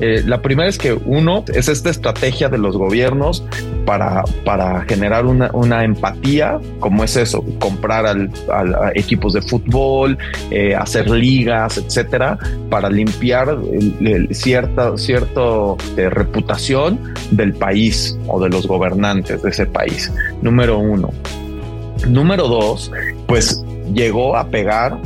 Eh, 0.00 0.22
la 0.26 0.42
primera 0.42 0.68
es 0.68 0.78
que 0.78 0.92
uno 0.92 1.44
es 1.52 1.68
esta 1.68 1.90
estrategia 1.90 2.48
de 2.48 2.58
los 2.58 2.76
gobiernos 2.76 3.44
para, 3.84 4.24
para 4.44 4.82
generar 4.82 5.26
una, 5.26 5.50
una 5.52 5.84
empatía, 5.84 6.58
como 6.80 7.04
es 7.04 7.16
eso, 7.16 7.44
comprar 7.58 8.06
al, 8.06 8.30
equipos 8.94 9.34
de 9.34 9.42
fútbol, 9.42 10.18
eh, 10.50 10.74
hacer 10.74 11.10
ligas, 11.10 11.78
etcétera, 11.78 12.38
para 12.70 12.88
limpiar 12.88 13.58
cierta 14.30 14.96
cierto, 14.96 15.76
eh, 15.96 16.08
reputación 16.10 16.98
del 17.30 17.54
país 17.54 18.18
o 18.26 18.40
de 18.40 18.48
los 18.48 18.66
gobernantes 18.66 19.42
de 19.42 19.50
ese 19.50 19.66
país. 19.66 20.12
Número 20.42 20.78
uno. 20.78 21.10
Número 22.08 22.48
dos, 22.48 22.90
pues 23.26 23.64
llegó 23.92 24.36
a 24.36 24.48
pegar 24.48 24.98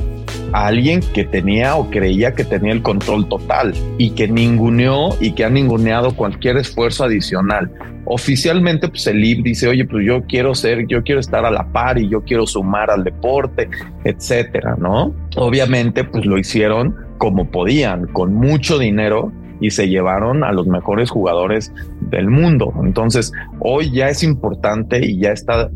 a 0.53 0.67
alguien 0.67 1.01
que 1.15 1.25
tenía 1.25 1.77
o 1.77 1.91
creía 1.91 2.35
que 2.35 2.45
tenía 2.45 2.73
el 2.73 2.83
control 2.83 3.29
total 3.29 3.75
y 3.99 4.11
que 4.11 4.29
ninguneó 4.29 5.11
y 5.21 5.33
que 5.33 5.45
ha 5.45 5.51
ninguneado 5.51 6.15
cualquier 6.15 6.57
esfuerzo 6.57 7.05
adicional. 7.05 7.71
Oficialmente, 8.05 8.89
pues 8.89 9.07
el 9.07 9.23
IB 9.23 9.43
dice, 9.43 9.69
oye, 9.69 9.85
pues 9.85 10.07
yo 10.07 10.23
quiero 10.25 10.55
ser, 10.55 10.87
yo 10.87 11.03
quiero 11.03 11.21
estar 11.21 11.45
a 11.45 11.51
la 11.51 11.71
par 11.73 11.99
y 11.99 12.09
yo 12.09 12.23
quiero 12.23 12.47
sumar 12.47 12.91
al 12.91 13.05
deporte, 13.05 13.69
etcétera, 14.05 14.77
¿no? 14.79 15.15
Obviamente, 15.37 16.05
pues 16.05 16.25
lo 16.25 16.39
hicieron 16.39 16.97
como 17.19 17.51
podían, 17.51 18.07
con 18.07 18.33
mucho 18.35 18.79
dinero 18.79 19.31
y 19.61 19.71
se 19.71 19.89
llevaron 19.89 20.43
a 20.45 20.53
los 20.53 20.67
mejores 20.67 21.11
jugadores 21.11 21.73
del 22.01 22.31
mundo. 22.31 22.73
Entonces, 22.83 23.31
hoy 23.61 23.91
ya 23.93 24.09
es 24.09 24.23
importante 24.23 25.05
y 25.05 25.19
ya 25.21 25.33
está, 25.33 25.69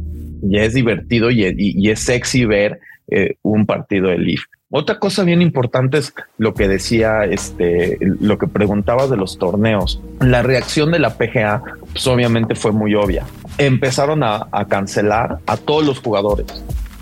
ya 0.42 0.62
es 0.62 0.72
divertido 0.72 1.30
y, 1.30 1.44
y- 1.44 1.54
y 1.58 1.90
es 1.90 2.00
sexy 2.00 2.44
ver 2.46 2.80
eh, 3.10 3.34
un 3.42 3.66
partido 3.66 4.08
de 4.08 4.18
Leaf. 4.18 4.40
Otra 4.74 4.98
cosa 4.98 5.22
bien 5.22 5.42
importante 5.42 5.98
es 5.98 6.14
lo 6.38 6.54
que 6.54 6.66
decía, 6.66 7.26
este, 7.26 7.98
lo 8.00 8.38
que 8.38 8.46
preguntabas 8.46 9.10
de 9.10 9.18
los 9.18 9.36
torneos. 9.36 10.00
La 10.18 10.42
reacción 10.42 10.90
de 10.92 10.98
la 10.98 11.18
PGA, 11.18 11.62
pues 11.92 12.06
obviamente 12.06 12.54
fue 12.54 12.72
muy 12.72 12.94
obvia. 12.94 13.26
Empezaron 13.58 14.22
a, 14.22 14.48
cancelar 14.70 15.40
a 15.46 15.58
todos 15.58 15.84
los 15.84 15.98
jugadores 15.98 16.46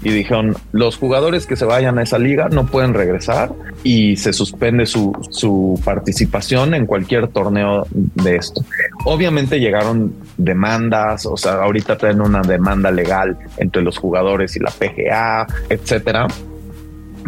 y 0.02 0.10
dijeron 0.10 0.56
los 0.72 0.96
jugadores 0.96 1.46
que 1.46 1.54
se 1.54 1.64
vayan 1.64 1.98
a 1.98 2.02
esa 2.02 2.18
liga 2.18 2.48
no 2.48 2.66
pueden 2.66 2.92
regresar 2.92 3.52
y 3.84 4.16
se 4.16 4.32
suspende 4.32 4.86
su, 4.86 5.12
su 5.30 5.80
participación 5.84 6.74
en 6.74 6.86
cualquier 6.86 7.28
torneo 7.28 7.86
de 7.92 8.34
esto. 8.34 8.64
Obviamente 9.04 9.60
llegaron 9.60 10.12
demandas, 10.38 11.24
o 11.24 11.36
sea, 11.36 11.62
ahorita 11.62 11.96
traen 11.98 12.20
una 12.20 12.40
demanda 12.42 12.90
legal 12.90 13.38
entre 13.58 13.82
los 13.82 13.96
jugadores 13.96 14.56
y 14.56 14.58
la 14.58 14.70
PGA, 14.70 15.46
etcétera. 15.68 16.26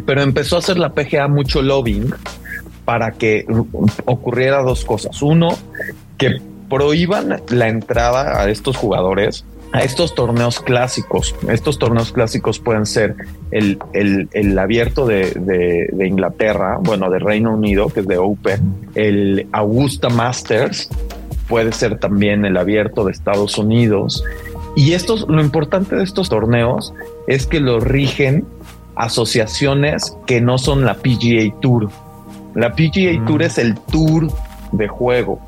Pero 0.07 0.23
empezó 0.23 0.57
a 0.57 0.59
hacer 0.61 0.79
la 0.79 0.95
PGA 0.95 1.29
mucho 1.29 1.63
lobbying 1.63 2.13
para 2.85 3.13
que 3.13 3.47
ocurriera 4.05 4.63
dos 4.63 4.85
cosas. 4.85 5.23
Uno, 5.23 5.57
que 6.19 6.41
prohíban 6.69 7.43
la 7.49 7.69
entrada 7.69 8.41
a 8.41 8.51
estos 8.51 8.77
jugadores 8.77 9.45
a 9.73 9.83
estos 9.83 10.15
torneos 10.15 10.61
clásicos. 10.61 11.35
Estos 11.49 11.79
torneos 11.79 12.13
clásicos 12.13 12.59
pueden 12.59 12.87
ser 12.87 13.17
el, 13.51 13.79
el, 13.95 14.29
el 14.33 14.59
abierto 14.59 15.07
de, 15.07 15.31
de, 15.31 15.89
de, 15.91 16.07
Inglaterra, 16.07 16.79
bueno, 16.81 17.11
de 17.11 17.19
Reino 17.19 17.55
Unido, 17.55 17.89
que 17.89 18.01
es 18.01 18.07
de 18.07 18.19
Open, 18.19 18.91
el 18.95 19.47
Augusta 19.53 20.11
Masters, 20.11 20.91
puede 21.49 21.73
ser 21.73 21.99
también 21.99 22.45
el 22.45 22.57
abierto 22.57 23.05
de 23.05 23.13
Estados 23.13 23.57
Unidos. 23.59 24.23
Y 24.77 24.93
estos, 24.93 25.27
lo 25.29 25.41
importante 25.41 25.97
de 25.97 26.05
estos 26.05 26.29
torneos 26.29 26.95
es 27.27 27.47
que 27.47 27.61
los 27.61 27.83
rigen 27.83 28.45
asociaciones 28.97 30.17
que 30.27 30.41
no 30.41 30.59
son 30.59 30.85
la 30.85 30.95
PGA 30.95 31.55
Tour. 31.61 31.89
La 32.55 32.73
PGA 32.73 33.21
mm. 33.21 33.27
Tour 33.27 33.43
es 33.43 33.59
el 33.59 33.75
tour 33.75 34.29
de 34.73 34.89
juego, 34.89 35.39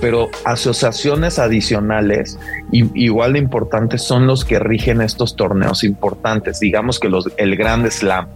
pero 0.00 0.28
asociaciones 0.44 1.38
adicionales 1.38 2.38
y, 2.72 2.90
igual 3.00 3.34
de 3.34 3.38
importantes 3.38 4.02
son 4.02 4.26
los 4.26 4.44
que 4.44 4.58
rigen 4.58 5.00
estos 5.00 5.36
torneos 5.36 5.84
importantes, 5.84 6.60
digamos 6.60 6.98
que 6.98 7.08
los 7.08 7.28
el 7.36 7.56
Grand 7.56 7.88
Slam. 7.88 8.26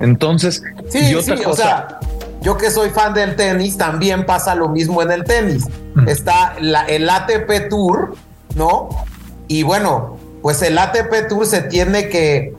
Entonces, 0.00 0.62
sí, 0.88 1.10
y 1.10 1.14
otra 1.14 1.36
sí, 1.36 1.42
cosa, 1.42 1.50
o 1.50 1.56
sea, 1.56 2.00
yo 2.40 2.56
que 2.56 2.70
soy 2.70 2.90
fan 2.90 3.14
del 3.14 3.34
tenis, 3.34 3.76
también 3.76 4.24
pasa 4.24 4.54
lo 4.54 4.68
mismo 4.68 5.02
en 5.02 5.10
el 5.10 5.24
tenis. 5.24 5.66
Mm. 5.94 6.08
Está 6.08 6.54
la, 6.60 6.84
el 6.84 7.08
ATP 7.08 7.68
Tour, 7.68 8.14
¿no? 8.54 8.88
Y 9.48 9.62
bueno, 9.64 10.18
pues 10.42 10.62
el 10.62 10.78
ATP 10.78 11.28
Tour 11.28 11.46
se 11.46 11.62
tiene 11.62 12.08
que, 12.08 12.54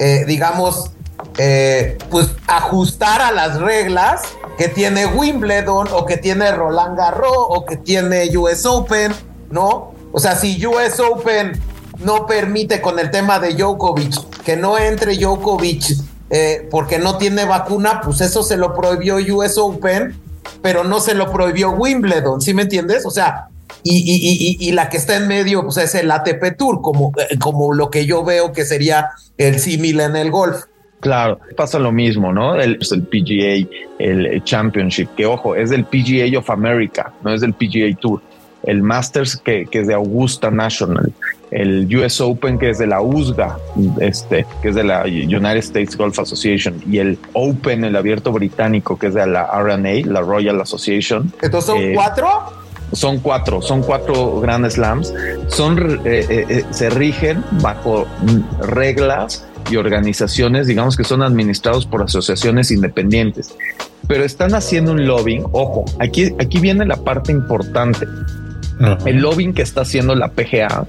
eh, 0.00 0.24
digamos, 0.26 0.92
eh, 1.36 1.98
pues 2.10 2.30
ajustar 2.46 3.20
a 3.20 3.32
las 3.32 3.60
reglas 3.60 4.22
que 4.56 4.68
tiene 4.68 5.04
Wimbledon 5.04 5.88
o 5.92 6.06
que 6.06 6.16
tiene 6.16 6.50
Roland 6.52 6.96
Garros 6.96 7.36
o 7.36 7.66
que 7.66 7.76
tiene 7.76 8.34
US 8.36 8.64
Open, 8.64 9.12
¿no? 9.50 9.92
O 10.10 10.18
sea, 10.18 10.36
si 10.36 10.66
US 10.66 10.98
Open 11.00 11.60
no 11.98 12.26
permite 12.26 12.80
con 12.80 12.98
el 12.98 13.10
tema 13.10 13.38
de 13.40 13.54
Djokovic 13.54 14.42
que 14.42 14.56
no 14.56 14.78
entre 14.78 15.18
Djokovic 15.18 15.98
eh, 16.30 16.66
porque 16.70 16.98
no 16.98 17.18
tiene 17.18 17.44
vacuna, 17.44 18.00
pues 18.00 18.22
eso 18.22 18.42
se 18.42 18.56
lo 18.56 18.74
prohibió 18.74 19.16
US 19.36 19.58
Open, 19.58 20.18
pero 20.62 20.82
no 20.82 21.00
se 21.00 21.12
lo 21.12 21.30
prohibió 21.30 21.72
Wimbledon, 21.72 22.40
¿sí 22.40 22.54
me 22.54 22.62
entiendes? 22.62 23.04
O 23.04 23.10
sea, 23.10 23.49
y, 23.82 23.96
y, 23.96 24.58
y, 24.64 24.68
y, 24.68 24.72
la 24.72 24.88
que 24.88 24.96
está 24.96 25.16
en 25.16 25.28
medio 25.28 25.62
pues 25.62 25.76
es 25.78 25.94
el 25.94 26.10
ATP 26.10 26.56
Tour, 26.56 26.82
como, 26.82 27.12
como 27.40 27.72
lo 27.72 27.90
que 27.90 28.06
yo 28.06 28.24
veo 28.24 28.52
que 28.52 28.64
sería 28.64 29.10
el 29.38 29.58
símil 29.58 30.00
en 30.00 30.16
el 30.16 30.30
golf. 30.30 30.64
Claro, 31.00 31.40
pasa 31.56 31.78
lo 31.78 31.92
mismo, 31.92 32.32
¿no? 32.32 32.56
El, 32.56 32.78
el, 32.78 33.02
PGA, 33.02 33.66
el 33.98 34.44
Championship, 34.44 35.08
que 35.16 35.24
ojo, 35.24 35.56
es 35.56 35.70
del 35.70 35.84
PGA 35.84 36.38
of 36.38 36.50
America, 36.50 37.12
no 37.24 37.32
es 37.32 37.40
del 37.40 37.54
PGA 37.54 37.96
Tour. 37.98 38.20
El 38.64 38.82
Masters, 38.82 39.36
que, 39.36 39.64
que 39.64 39.80
es 39.80 39.86
de 39.86 39.94
Augusta 39.94 40.50
National. 40.50 41.10
El 41.50 41.88
US 41.96 42.20
Open, 42.20 42.58
que 42.58 42.68
es 42.68 42.78
de 42.78 42.86
la 42.86 43.00
USGA, 43.00 43.56
este, 44.00 44.44
que 44.60 44.68
es 44.68 44.74
de 44.74 44.84
la 44.84 45.04
United 45.04 45.56
States 45.56 45.96
Golf 45.96 46.18
Association. 46.18 46.74
Y 46.86 46.98
el 46.98 47.18
Open, 47.32 47.84
el 47.84 47.96
abierto 47.96 48.32
británico, 48.32 48.98
que 48.98 49.06
es 49.06 49.14
de 49.14 49.26
la 49.26 49.46
RNA, 49.46 50.06
la 50.12 50.20
Royal 50.20 50.60
Association. 50.60 51.32
¿Entonces 51.40 51.70
son 51.70 51.78
eh, 51.78 51.92
cuatro? 51.94 52.28
Son 52.92 53.18
cuatro, 53.18 53.62
son 53.62 53.82
cuatro 53.82 54.40
Grand 54.40 54.68
Slams. 54.68 55.12
Son, 55.48 56.00
eh, 56.04 56.26
eh, 56.28 56.64
se 56.70 56.90
rigen 56.90 57.44
bajo 57.62 58.06
reglas 58.60 59.46
y 59.70 59.76
organizaciones, 59.76 60.66
digamos 60.66 60.96
que 60.96 61.04
son 61.04 61.22
administrados 61.22 61.86
por 61.86 62.02
asociaciones 62.02 62.70
independientes, 62.70 63.54
pero 64.08 64.24
están 64.24 64.54
haciendo 64.54 64.92
un 64.92 65.06
lobbying. 65.06 65.44
Ojo, 65.52 65.84
aquí, 66.00 66.34
aquí 66.40 66.58
viene 66.58 66.84
la 66.86 66.96
parte 66.96 67.30
importante. 67.32 68.06
Uh 68.06 68.82
-huh. 68.82 69.06
El 69.06 69.18
lobbying 69.18 69.52
que 69.52 69.62
está 69.62 69.82
haciendo 69.82 70.14
la 70.14 70.28
PGA 70.28 70.86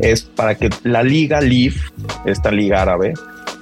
es 0.00 0.22
para 0.22 0.56
que 0.56 0.70
la 0.82 1.02
liga 1.02 1.40
Leaf, 1.40 1.90
esta 2.24 2.50
liga 2.50 2.82
árabe, 2.82 3.14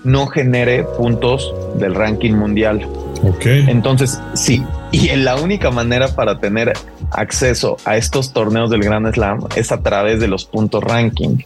no 0.04 0.26
genere 0.26 0.84
puntos 0.96 1.54
del 1.78 1.94
ranking 1.94 2.32
mundial. 2.32 2.86
Ok. 3.22 3.46
Entonces, 3.46 4.20
sí. 4.34 4.64
Y 4.90 5.08
la 5.16 5.36
única 5.36 5.70
manera 5.70 6.08
para 6.14 6.38
tener 6.38 6.72
acceso 7.14 7.76
a 7.84 7.96
estos 7.96 8.32
torneos 8.32 8.70
del 8.70 8.82
Grand 8.82 9.12
Slam 9.12 9.40
es 9.56 9.72
a 9.72 9.82
través 9.82 10.20
de 10.20 10.28
los 10.28 10.44
puntos 10.44 10.82
ranking. 10.82 11.38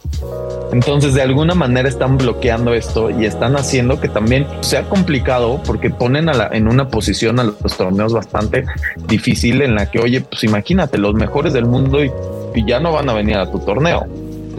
Entonces, 0.71 1.13
de 1.13 1.21
alguna 1.21 1.55
manera 1.55 1.87
están 1.87 2.17
bloqueando 2.17 2.73
esto 2.73 3.09
y 3.09 3.25
están 3.25 3.55
haciendo 3.55 3.99
que 3.99 4.09
también 4.09 4.47
sea 4.61 4.83
complicado 4.83 5.61
porque 5.65 5.89
ponen 5.89 6.29
a 6.29 6.33
la, 6.33 6.49
en 6.51 6.67
una 6.67 6.89
posición 6.89 7.39
a 7.39 7.43
los 7.43 7.77
torneos 7.77 8.13
bastante 8.13 8.65
difícil 9.07 9.61
en 9.61 9.75
la 9.75 9.89
que, 9.89 9.99
oye, 9.99 10.21
pues 10.21 10.43
imagínate, 10.43 10.97
los 10.97 11.13
mejores 11.13 11.53
del 11.53 11.65
mundo 11.65 12.03
y, 12.03 12.11
y 12.53 12.65
ya 12.65 12.79
no 12.79 12.91
van 12.91 13.09
a 13.09 13.13
venir 13.13 13.37
a 13.37 13.49
tu 13.49 13.59
torneo. 13.59 14.05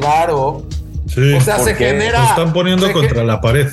Claro. 0.00 0.62
Sí, 1.08 1.32
o 1.32 1.40
sea, 1.40 1.58
se 1.58 1.74
genera. 1.74 2.22
Se 2.24 2.30
están 2.30 2.52
poniendo 2.52 2.86
se 2.86 2.92
contra 2.92 3.24
la 3.24 3.40
pared. 3.40 3.68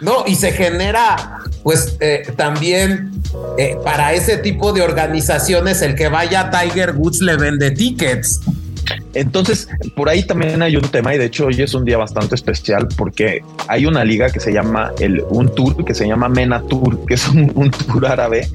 No, 0.00 0.24
y 0.26 0.34
se 0.34 0.52
genera 0.52 1.38
pues 1.62 1.96
eh, 2.00 2.24
también 2.36 3.10
eh, 3.58 3.76
para 3.82 4.12
ese 4.12 4.38
tipo 4.38 4.72
de 4.72 4.82
organizaciones 4.82 5.82
el 5.82 5.94
que 5.94 6.08
vaya 6.08 6.40
a 6.40 6.50
Tiger 6.50 6.94
Woods 6.96 7.20
le 7.20 7.36
vende 7.36 7.70
tickets. 7.70 8.40
Entonces, 9.14 9.68
por 9.94 10.08
ahí 10.08 10.24
también 10.24 10.62
hay 10.62 10.76
un 10.76 10.82
tema 10.82 11.14
y 11.14 11.18
de 11.18 11.26
hecho 11.26 11.46
hoy 11.46 11.60
es 11.60 11.74
un 11.74 11.84
día 11.84 11.98
bastante 11.98 12.34
especial 12.34 12.88
porque 12.96 13.42
hay 13.68 13.86
una 13.86 14.04
liga 14.04 14.30
que 14.30 14.40
se 14.40 14.52
llama 14.52 14.92
el 15.00 15.22
un 15.30 15.54
tour 15.54 15.84
que 15.84 15.94
se 15.94 16.06
llama 16.06 16.28
Mena 16.28 16.62
Tour, 16.62 17.04
que 17.06 17.14
es 17.14 17.28
un, 17.28 17.70
tour 17.70 18.06
árabe 18.06 18.48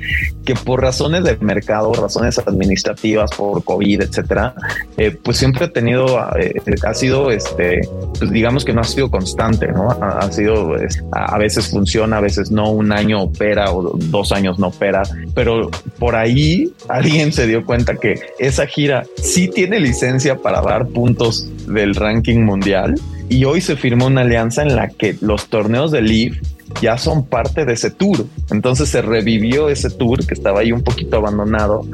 que 0.46 0.56
por 0.56 0.82
razones 0.82 1.24
de 1.24 1.38
mercado, 1.38 1.92
razones 1.94 2.40
administrativas, 2.40 3.32
por 3.32 3.64
COVID, 3.64 4.02
etcétera, 4.02 4.54
eh, 4.98 5.12
pues 5.12 5.38
siempre 5.38 5.66
ha 5.66 5.72
tenido, 5.72 6.20
eh, 6.40 6.62
ha 6.86 6.94
sido, 6.94 7.32
este, 7.32 7.82
pues 8.18 8.32
digamos 8.32 8.64
que 8.64 8.74
no 8.74 8.82
ha 8.82 8.86
sido 8.86 9.12
constante, 9.12 9.68
no 9.68 9.90
ha, 9.90 10.32
sido, 10.32 10.76
a 11.12 11.38
veces 11.38 11.68
funciona, 11.68 12.18
a 12.18 12.22
veces 12.22 12.50
no, 12.50 12.70
un 12.72 12.94
año 12.94 13.24
opera 13.24 13.74
o 13.74 13.98
dos 13.98 14.32
años 14.32 14.58
no 14.58 14.68
opera, 14.68 15.04
pero 15.34 15.70
por 16.00 16.16
ahí 16.16 16.72
alguien 16.88 17.34
se 17.34 17.46
dio 17.46 17.66
cuenta 17.66 17.96
que 17.96 18.20
esa 18.40 18.68
gira 18.68 19.04
sí 19.22 19.50
tiene 19.50 19.80
licencia 19.80 20.27
para 20.36 20.62
dar 20.62 20.88
puntos 20.88 21.50
del 21.68 21.96
ranking 21.96 22.40
mundial. 22.40 22.96
Y 23.30 23.46
hoy 23.46 23.62
se 23.62 23.76
firmó 23.76 24.08
una 24.08 24.22
alianza 24.22 24.62
en 24.62 24.76
la 24.76 24.90
que 24.90 25.18
los 25.22 25.48
torneos 25.48 25.92
de 25.92 26.02
Leaf 26.02 26.38
ya 26.82 26.98
son 26.98 27.26
parte 27.26 27.66
de 27.66 27.74
ese 27.74 27.92
tour. 27.92 28.26
Entonces 28.52 28.90
se 28.90 29.02
revivió 29.02 29.70
ese 29.70 29.90
tour 29.90 30.26
que 30.26 30.34
estaba 30.34 30.62
ahí 30.62 30.72
un 30.72 30.84
poquito 30.84 31.18
abandonado 31.18 31.86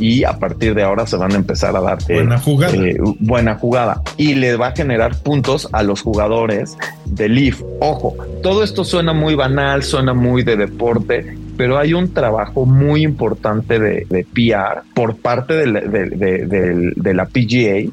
y 0.00 0.24
a 0.24 0.38
partir 0.38 0.74
de 0.74 0.82
ahora 0.82 1.06
se 1.06 1.16
van 1.16 1.32
a 1.32 1.36
empezar 1.36 1.76
a 1.76 1.80
dar 1.80 1.98
eh, 2.08 2.14
buena 2.14 2.38
jugada. 2.38 2.74
Eh, 2.74 2.98
buena 3.20 3.54
jugada 3.56 4.02
y 4.16 4.34
le 4.34 4.56
va 4.56 4.68
a 4.68 4.72
generar 4.76 5.16
puntos 5.22 5.68
a 5.72 5.82
los 5.82 6.02
jugadores 6.02 6.76
de 7.06 7.28
Leaf. 7.28 7.62
Ojo, 7.80 8.16
todo 8.42 8.62
esto 8.62 8.84
suena 8.84 9.12
muy 9.12 9.34
banal, 9.34 9.82
suena 9.82 10.14
muy 10.14 10.42
de 10.42 10.56
deporte, 10.56 11.36
pero 11.56 11.78
hay 11.78 11.94
un 11.94 12.12
trabajo 12.12 12.66
muy 12.66 13.02
importante 13.02 13.78
de, 13.78 14.06
de 14.08 14.24
PR 14.24 14.82
por 14.94 15.16
parte 15.16 15.54
de 15.54 16.92
de 16.96 17.14
la 17.14 17.26
PGA 17.26 17.90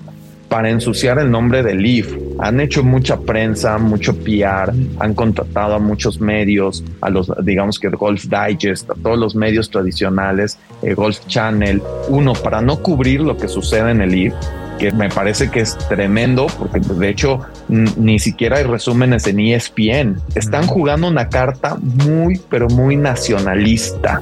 para 0.50 0.70
ensuciar 0.70 1.20
el 1.20 1.32
nombre 1.32 1.64
de 1.64 1.76
Leaf. 1.76 2.12
Han 2.40 2.60
hecho 2.60 2.84
mucha 2.84 3.20
prensa, 3.20 3.78
mucho 3.78 4.16
PR, 4.18 4.74
han 5.00 5.14
contratado 5.14 5.76
a 5.76 5.80
muchos 5.80 6.20
medios, 6.20 6.84
a 7.02 7.10
los, 7.10 7.32
digamos 7.44 7.80
que 7.80 7.90
Golf 7.90 8.26
Digest, 8.26 8.90
a 8.90 8.96
todos 8.96 9.18
los 9.18 9.36
medios 9.36 9.70
tradicionales, 9.70 10.58
el 10.82 10.96
Golf 10.96 11.20
Channel, 11.28 11.82
uno, 12.10 12.34
para 12.34 12.62
no 12.62 12.82
cubrir 12.82 13.22
lo 13.22 13.38
que 13.38 13.48
sucede 13.48 13.92
en 13.92 14.02
el 14.02 14.12
Leaf, 14.12 14.34
que 14.80 14.92
me 14.94 15.10
parece 15.10 15.52
que 15.52 15.60
es 15.60 15.78
tremendo, 15.90 16.48
porque 16.58 16.80
de 16.80 17.10
hecho 17.10 17.42
ni 17.68 18.18
siquiera 18.18 18.58
hay 18.58 18.64
resúmenes 18.64 19.28
en 19.28 19.40
ESPN. 19.40 20.22
Están 20.34 20.66
jugando 20.66 21.08
una 21.08 21.28
carta 21.28 21.78
muy, 22.06 22.40
pero 22.50 22.70
muy 22.70 22.96
nacionalista, 22.96 24.22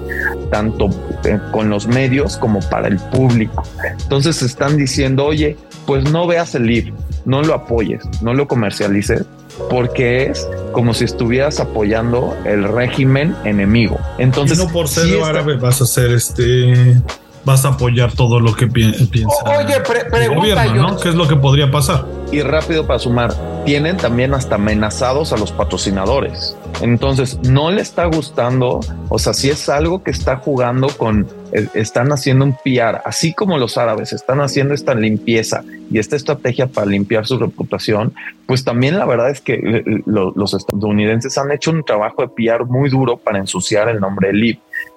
tanto 0.51 0.89
eh, 1.23 1.39
con 1.51 1.69
los 1.69 1.87
medios 1.87 2.37
como 2.37 2.59
para 2.59 2.87
el 2.87 2.97
público. 2.97 3.63
Entonces 4.01 4.41
están 4.41 4.77
diciendo, 4.77 5.25
oye, 5.25 5.55
pues 5.87 6.03
no 6.11 6.27
veas 6.27 6.53
el 6.53 6.67
live, 6.67 6.93
no 7.25 7.41
lo 7.41 7.55
apoyes, 7.55 8.03
no 8.21 8.33
lo 8.33 8.47
comercialices, 8.47 9.23
porque 9.69 10.25
es 10.25 10.47
como 10.73 10.93
si 10.93 11.05
estuvieras 11.05 11.59
apoyando 11.59 12.37
el 12.45 12.65
régimen 12.65 13.35
enemigo. 13.45 13.97
Entonces, 14.19 14.59
no 14.59 14.67
por 14.67 14.87
ser 14.87 15.23
árabe 15.23 15.55
vas 15.55 15.81
a 15.81 15.87
ser 15.87 16.11
este 16.11 17.01
vas 17.45 17.63
a 17.63 17.69
apoyar 17.69 18.11
todo 18.11 18.41
lo 18.41 18.53
que 18.53 18.67
piensa 18.67 19.05
Oye, 19.45 19.75
el 20.21 20.35
gobierno, 20.35 20.89
¿no? 20.89 20.97
¿Qué 20.97 21.07
es 21.07 21.15
lo 21.15 21.29
que 21.29 21.37
podría 21.37 21.71
pasar? 21.71 22.05
Y 22.29 22.41
rápido 22.41 22.85
para 22.85 22.99
sumar, 22.99 23.33
tienen 23.67 23.97
también 23.97 24.33
hasta 24.33 24.55
amenazados 24.55 25.33
a 25.33 25.37
los 25.37 25.51
patrocinadores. 25.51 26.55
Entonces, 26.81 27.37
no 27.49 27.69
le 27.69 27.81
está 27.81 28.05
gustando, 28.05 28.79
o 29.09 29.19
sea, 29.19 29.33
si 29.33 29.49
es 29.49 29.67
algo 29.67 30.03
que 30.03 30.11
está 30.11 30.37
jugando 30.37 30.87
con, 30.87 31.27
eh, 31.51 31.67
están 31.73 32.13
haciendo 32.13 32.45
un 32.45 32.53
PR, 32.53 33.01
así 33.03 33.33
como 33.33 33.57
los 33.57 33.77
árabes 33.77 34.13
están 34.13 34.39
haciendo 34.39 34.73
esta 34.73 34.95
limpieza 34.95 35.65
y 35.91 35.99
esta 35.99 36.15
estrategia 36.15 36.67
para 36.67 36.87
limpiar 36.87 37.25
su 37.25 37.37
reputación, 37.37 38.13
pues 38.45 38.63
también 38.63 38.97
la 38.97 39.05
verdad 39.05 39.31
es 39.31 39.41
que 39.41 39.55
eh, 39.55 39.83
los 40.05 40.53
estadounidenses 40.53 41.37
han 41.37 41.51
hecho 41.51 41.71
un 41.71 41.83
trabajo 41.83 42.21
de 42.21 42.29
PR 42.29 42.63
muy 42.63 42.89
duro 42.89 43.17
para 43.17 43.37
ensuciar 43.37 43.89
el 43.89 43.99
nombre 43.99 44.29
de 44.29 44.33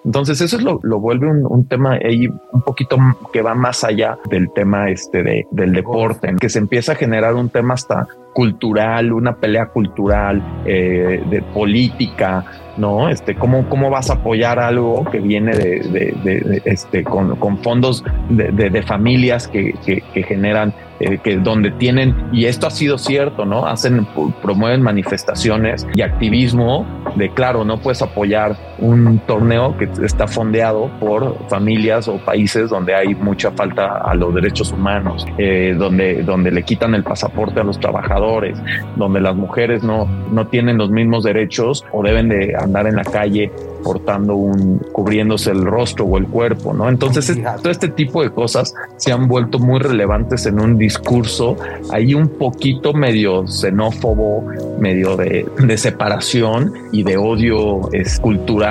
entonces 0.05 0.41
eso 0.41 0.57
es 0.57 0.63
lo, 0.63 0.81
lo 0.83 0.99
vuelve 0.99 1.29
un, 1.29 1.67
tema 1.67 1.99
ahí 2.03 2.27
un 2.27 2.63
poquito 2.63 2.97
que 3.33 3.43
va 3.43 3.55
más 3.55 3.85
allá 3.85 4.19
del 4.31 4.51
tema 4.53 4.91
este 4.91 5.23
de, 5.23 5.47
del 5.51 5.73
deporte, 5.73 6.35
que 6.41 6.49
se 6.49 6.59
empieza 6.59 6.93
a 6.93 6.95
generar 6.95 7.35
un 7.35 7.49
tema 7.51 7.75
hasta 7.75 8.07
cultural, 8.33 9.13
una 9.13 9.37
pelea 9.37 9.67
cultural, 9.67 10.63
eh, 10.65 11.23
de 11.29 11.43
política, 11.43 12.45
¿no? 12.77 13.09
Este, 13.09 13.35
¿cómo, 13.35 13.69
¿Cómo 13.69 13.91
vas 13.91 14.11
a 14.11 14.15
apoyar 14.15 14.59
algo 14.59 15.05
que 15.11 15.19
viene 15.19 15.53
de, 15.57 15.81
de, 16.23 16.63
este, 16.65 17.05
con, 17.05 17.37
con 17.37 17.59
fondos 17.59 18.05
de, 18.31 18.83
familias 18.83 19.49
que, 19.49 19.75
que, 19.85 20.03
que 20.15 20.23
generan 20.23 20.73
eh, 21.01 21.17
que 21.17 21.39
donde 21.39 21.71
tienen, 21.71 22.15
y 22.31 22.45
esto 22.45 22.67
ha 22.67 22.71
sido 22.71 22.99
cierto, 22.99 23.47
¿no? 23.47 23.67
Hacen, 23.67 24.07
promueven 24.43 24.83
manifestaciones 24.83 25.87
y 25.95 26.03
activismo 26.03 26.87
de, 27.17 27.31
claro, 27.31 27.65
no 27.65 27.81
puedes 27.81 28.03
apoyar 28.03 28.55
un 28.81 29.19
torneo 29.27 29.77
que 29.77 29.89
está 30.05 30.27
fondeado 30.27 30.91
por 30.99 31.37
familias 31.49 32.09
o 32.09 32.19
países 32.19 32.71
donde 32.71 32.95
hay 32.95 33.15
mucha 33.15 33.51
falta 33.51 33.99
a 33.99 34.15
los 34.15 34.35
derechos 34.35 34.73
humanos, 34.73 35.27
eh, 35.39 35.75
donde, 35.77 36.23
donde 36.23 36.51
le 36.51 36.63
quitan 36.63 36.95
el 36.95 37.03
pasaporte 37.03 37.61
a 37.61 37.65
los 37.65 37.79
trabajadores, 37.79 38.59
donde 38.97 39.21
las 39.21 39.37
mujeres 39.37 39.83
no, 39.83 40.07
no 40.31 40.47
tienen 40.47 40.79
los 40.79 40.91
mismos 40.91 41.25
derechos 41.25 41.85
o 41.93 42.03
deben 42.03 42.29
de 42.29 42.55
andar 42.57 42.87
en 42.87 42.97
la 42.97 43.05
calle 43.05 43.51
portando 43.83 44.37
un, 44.37 44.79
cubriéndose 44.93 45.51
el 45.51 45.65
rostro 45.65 46.05
o 46.05 46.19
el 46.19 46.27
cuerpo, 46.27 46.73
¿no? 46.73 46.89
Entonces, 46.89 47.41
todo 47.63 47.71
este 47.71 47.89
tipo 47.89 48.23
de 48.23 48.31
cosas 48.31 48.75
se 48.97 49.13
han 49.13 49.29
vuelto 49.29 49.59
muy 49.59 49.81
relevantes 49.81 50.47
en 50.47 50.61
un 50.61 50.79
discurso 50.79 51.57
ahí 51.91 52.15
un 52.15 52.29
poquito 52.29 52.93
medio 52.93 53.47
xenófobo, 53.47 54.45
medio 54.79 55.17
de, 55.17 55.47
separación 55.77 56.73
y 56.93 57.03
de 57.05 57.17
odio 57.17 57.91
es, 57.93 58.21
cultural, 58.21 58.70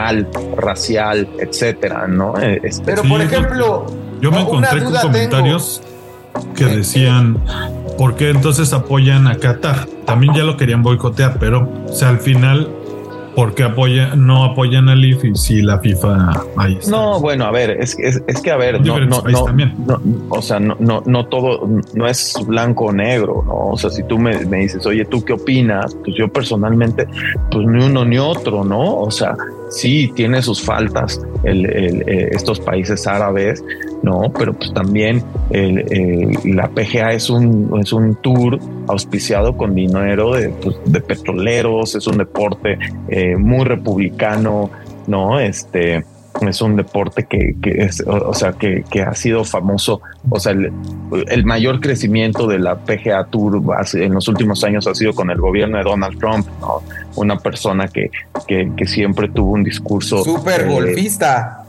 racial, 0.56 1.28
etcétera, 1.40 2.08
¿no? 2.08 2.40
Eh, 2.40 2.60
este, 2.64 2.84
Pero, 2.86 3.04
por 3.04 3.22
ejemplo, 3.22 3.86
yo 4.22 4.32
me 4.32 4.42
encontré 4.42 4.84
con 4.84 4.94
comentarios 4.94 5.82
que 6.56 6.66
decían, 6.66 7.42
¿por 7.98 8.16
qué 8.16 8.30
entonces 8.30 8.74
apoyan 8.74 9.28
a 9.28 9.36
Qatar? 9.36 9.88
También 10.06 10.34
ya 10.34 10.44
lo 10.44 10.58
querían 10.58 10.84
boicotear, 10.84 11.38
pero 11.40 11.70
o 11.88 11.94
sea, 11.94 12.10
al 12.10 12.20
final 12.20 12.70
porque 13.36 13.64
apoya, 13.64 14.16
no 14.16 14.44
apoyan 14.44 14.90
al 14.90 15.06
IF 15.06 15.24
y 15.24 15.34
si 15.36 15.62
la 15.62 15.80
FIFA 15.80 16.44
ahí 16.58 16.78
está. 16.78 16.92
No, 16.92 17.22
bueno, 17.22 17.46
a 17.46 17.52
ver, 17.52 17.72
es, 17.72 17.98
es, 18.00 18.22
es 18.28 18.42
que 18.42 18.52
a 18.52 18.58
ver, 18.58 18.82
no, 18.82 19.00
no, 19.00 19.24
no, 19.24 20.02
o 20.30 20.42
sea, 20.42 20.60
no, 20.60 20.76
no, 20.80 21.02
no 21.06 21.26
todo, 21.28 21.66
no 21.94 22.08
es 22.08 22.36
blanco 22.46 22.86
o 22.86 22.92
negro, 22.92 23.44
¿no? 23.46 23.70
O 23.70 23.78
sea, 23.78 23.92
si 23.92 24.04
tú 24.04 24.18
me, 24.18 24.46
me, 24.46 24.58
dices, 24.58 24.86
oye, 24.86 25.06
¿tú 25.06 25.24
qué 25.24 25.34
opinas? 25.34 25.96
Pues 26.04 26.18
yo 26.18 26.28
personalmente, 26.28 27.08
pues 27.50 27.66
ni 27.66 27.82
uno 27.82 28.04
ni 28.04 28.18
otro, 28.18 28.66
¿no? 28.66 28.98
O 29.00 29.12
sea, 29.12 29.38
sí 29.70 30.12
tiene 30.16 30.42
sus 30.42 30.62
faltas 30.62 31.22
el, 31.44 31.66
el, 31.66 32.02
eh, 32.10 32.30
estos 32.32 32.60
países 32.60 33.08
árabes, 33.08 33.64
¿no? 34.04 34.32
Pero 34.38 34.54
pues 34.54 34.74
también 34.74 35.24
la 35.52 36.70
PGA 36.70 37.14
es 37.14 37.30
un, 37.30 37.80
es 37.80 37.94
un 37.94 38.16
tour 38.16 38.60
auspiciado 38.88 39.56
con 39.56 39.76
dinero 39.76 40.34
de, 40.34 40.50
pues, 40.50 40.78
de 40.86 41.02
petroleros, 41.02 41.96
es 41.96 42.08
un 42.08 42.18
deporte 42.18 42.78
eh, 43.10 43.36
muy 43.36 43.66
republicano, 43.66 44.70
¿no? 45.08 45.40
Este 45.40 46.04
es 46.48 46.62
un 46.62 46.76
deporte 46.76 47.26
que, 47.26 47.56
que 47.62 47.84
es, 47.84 48.04
o, 48.06 48.34
sea, 48.34 48.54
que, 48.54 48.84
que, 48.90 49.02
ha 49.02 49.14
sido 49.14 49.44
famoso. 49.44 50.02
O 50.30 50.40
sea, 50.40 50.54
el, 50.54 50.72
el, 51.28 51.46
mayor 51.46 51.82
crecimiento 51.82 52.48
de 52.48 52.60
la 52.60 52.78
PGA 52.78 53.26
Tour 53.26 53.62
en 53.94 54.14
los 54.14 54.28
últimos 54.28 54.64
años 54.64 54.88
ha 54.88 54.96
sido 54.96 55.14
con 55.14 55.30
el 55.32 55.38
gobierno 55.40 55.78
de 55.78 55.84
Donald 55.84 56.18
Trump, 56.20 56.48
¿no? 56.62 56.82
Una 57.16 57.38
persona 57.38 57.88
que, 57.88 58.12
que, 58.48 58.72
que 58.78 58.86
siempre 58.86 59.28
tuvo 59.30 59.52
un 59.52 59.64
discurso. 59.64 60.24
Súper 60.24 60.62
eh, 60.62 60.66
golfista. 60.66 61.66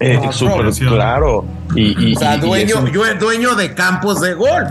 Eh, 0.00 0.18
súper 0.32 0.70
claro. 0.70 1.44
Y, 1.74 2.14
o 2.14 2.18
sea, 2.18 2.38
dueño, 2.38 2.86
yo 2.88 3.02
dueño 3.18 3.54
de 3.54 3.74
campos 3.74 4.20
de 4.20 4.34
golf. 4.34 4.70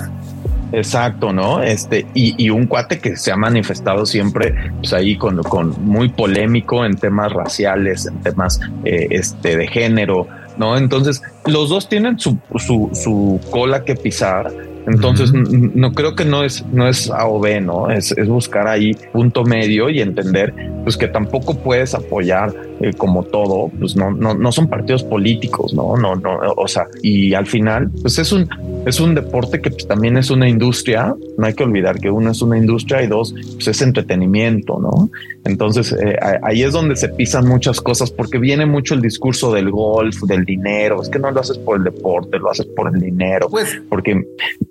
Exacto, 0.71 1.33
¿no? 1.33 1.61
Este, 1.63 2.05
y, 2.13 2.49
un 2.49 2.67
cuate 2.67 2.99
que 2.99 3.15
se 3.15 3.31
ha 3.31 3.35
manifestado 3.35 4.05
siempre, 4.05 4.53
pues 4.77 4.93
ahí 4.93 5.17
con, 5.17 5.41
con 5.43 5.73
muy 5.83 6.09
polémico 6.09 6.85
en 6.85 6.95
temas 6.95 7.33
raciales, 7.33 8.05
en 8.05 8.21
temas 8.21 8.59
eh, 8.85 9.07
este, 9.09 9.57
de 9.57 9.67
género, 9.67 10.27
¿no? 10.57 10.77
Entonces, 10.77 11.21
los 11.45 11.69
dos 11.69 11.89
tienen 11.89 12.19
su, 12.19 12.37
su, 12.57 12.89
su 12.93 13.39
cola 13.49 13.83
que 13.83 13.95
pisar 13.95 14.51
entonces, 14.89 15.31
no 15.33 15.91
creo 15.91 16.15
que 16.15 16.25
no 16.25 16.43
es, 16.43 16.65
no 16.71 16.87
es 16.87 17.11
A 17.11 17.27
o 17.27 17.39
B, 17.39 17.61
¿no? 17.61 17.91
Es, 17.91 18.11
es, 18.11 18.27
buscar 18.27 18.67
ahí 18.67 18.95
punto 19.11 19.43
medio 19.43 19.89
y 19.89 20.01
entender 20.01 20.53
pues 20.83 20.97
que 20.97 21.07
tampoco 21.07 21.55
puedes 21.55 21.93
apoyar 21.93 22.53
eh, 22.81 22.93
como 22.93 23.23
todo, 23.23 23.69
pues 23.79 23.95
no, 23.95 24.11
no, 24.11 24.33
no 24.33 24.51
son 24.51 24.69
partidos 24.69 25.03
políticos, 25.03 25.73
¿no? 25.73 25.97
No, 25.97 26.15
no, 26.15 26.39
o 26.55 26.67
sea, 26.67 26.87
y 27.01 27.33
al 27.33 27.45
final, 27.45 27.91
pues 28.01 28.19
es 28.19 28.31
un, 28.31 28.47
es 28.85 28.99
un 28.99 29.15
deporte 29.15 29.61
que 29.61 29.69
pues, 29.69 29.87
también 29.87 30.17
es 30.17 30.29
una 30.29 30.47
industria. 30.47 31.13
No 31.37 31.45
hay 31.45 31.53
que 31.53 31.63
olvidar 31.63 31.99
que 31.99 32.09
uno 32.09 32.31
es 32.31 32.41
una 32.41 32.57
industria 32.57 33.03
y 33.03 33.07
dos 33.07 33.33
pues, 33.53 33.67
es 33.67 33.81
entretenimiento, 33.81 34.79
¿no? 34.79 35.09
Entonces 35.43 35.91
eh, 35.93 36.17
ahí 36.41 36.63
es 36.63 36.73
donde 36.73 36.95
se 36.95 37.09
pisan 37.09 37.47
muchas 37.47 37.81
cosas 37.81 38.11
porque 38.11 38.37
viene 38.37 38.65
mucho 38.65 38.93
el 38.93 39.01
discurso 39.01 39.51
del 39.51 39.71
golf, 39.71 40.21
del 40.21 40.45
dinero. 40.45 41.01
Es 41.01 41.09
que 41.09 41.19
no 41.19 41.31
lo 41.31 41.41
haces 41.41 41.57
por 41.57 41.77
el 41.77 41.83
deporte, 41.83 42.39
lo 42.39 42.49
haces 42.49 42.67
por 42.67 42.93
el 42.93 43.01
dinero. 43.01 43.49
Pues, 43.49 43.81
porque 43.89 44.21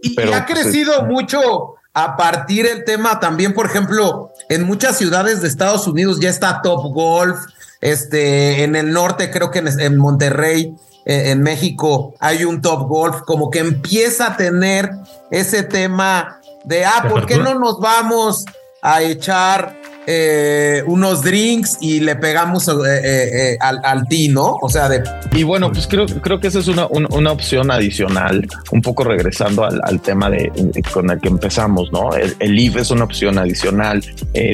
y, 0.02 0.14
pero, 0.14 0.34
ha 0.34 0.46
pues, 0.46 0.60
crecido 0.60 1.04
mucho 1.04 1.74
a 1.94 2.16
partir 2.16 2.64
del 2.64 2.84
tema 2.84 3.18
también, 3.18 3.52
por 3.54 3.66
ejemplo, 3.66 4.30
en 4.48 4.64
muchas 4.64 4.96
ciudades 4.96 5.42
de 5.42 5.48
Estados 5.48 5.86
Unidos 5.86 6.20
ya 6.20 6.30
está 6.30 6.62
Top 6.62 6.92
Golf. 6.94 7.38
Este, 7.80 8.64
en 8.64 8.74
el 8.76 8.92
norte, 8.92 9.30
creo 9.30 9.50
que 9.50 9.60
en, 9.60 9.96
Monterrey, 9.96 10.74
eh, 11.04 11.30
en 11.30 11.42
México, 11.42 12.14
hay 12.18 12.44
un 12.44 12.60
Top 12.60 12.88
Golf, 12.88 13.22
como 13.22 13.50
que 13.50 13.60
empieza 13.60 14.32
a 14.32 14.36
tener 14.36 14.90
ese 15.30 15.62
tema 15.62 16.40
de, 16.64 16.84
ah, 16.84 17.06
¿por 17.08 17.26
qué 17.26 17.36
no 17.36 17.54
nos 17.54 17.78
vamos 17.78 18.44
a 18.82 19.02
echar 19.02 19.77
eh, 20.10 20.82
unos 20.86 21.20
drinks 21.20 21.76
y 21.82 22.00
le 22.00 22.16
pegamos 22.16 22.66
eh, 22.66 22.72
eh, 23.04 23.58
al, 23.60 23.78
al 23.84 24.06
¿no? 24.30 24.56
O 24.62 24.70
sea, 24.70 24.88
de... 24.88 25.02
Y 25.32 25.42
bueno, 25.42 25.70
pues 25.70 25.86
creo, 25.86 26.06
creo 26.06 26.40
que 26.40 26.48
esa 26.48 26.60
es 26.60 26.68
una, 26.68 26.86
una, 26.86 27.30
opción 27.30 27.70
adicional, 27.70 28.48
un 28.72 28.80
poco 28.80 29.04
regresando 29.04 29.64
al, 29.64 30.00
tema 30.00 30.30
de, 30.30 30.50
con 30.94 31.10
el 31.10 31.20
que 31.20 31.28
empezamos, 31.28 31.92
¿no? 31.92 32.14
El, 32.14 32.34
el 32.38 32.58
IF 32.58 32.76
es 32.76 32.90
una 32.90 33.04
opción 33.04 33.36
adicional, 33.36 34.02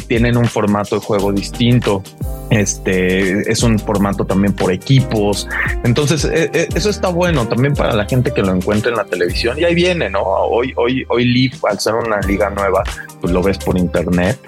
tienen 0.08 0.36
un 0.36 0.46
formato 0.46 0.96
de 0.96 1.02
juego 1.02 1.32
distinto, 1.32 2.02
este 2.50 3.48
es 3.50 3.62
un 3.62 3.78
formato 3.78 4.24
también 4.24 4.54
por 4.54 4.72
equipos, 4.72 5.46
entonces 5.84 6.24
eso 6.24 6.90
está 6.90 7.08
bueno 7.10 7.46
también 7.46 7.74
para 7.74 7.94
la 7.94 8.06
gente 8.06 8.32
que 8.32 8.42
lo 8.42 8.52
encuentre 8.52 8.90
en 8.90 8.96
la 8.96 9.04
televisión 9.04 9.56
y 9.58 9.64
ahí 9.64 9.74
viene, 9.74 10.10
¿no? 10.10 10.22
Hoy, 10.22 10.72
hoy, 10.76 11.04
hoy 11.08 11.24
Leaf, 11.26 11.64
al 11.64 11.78
ser 11.78 11.94
una 11.94 12.20
liga 12.22 12.50
nueva, 12.50 12.82
pues 13.20 13.32
lo 13.32 13.40
ves 13.40 13.58
por 13.58 13.78
internet, 13.78 14.38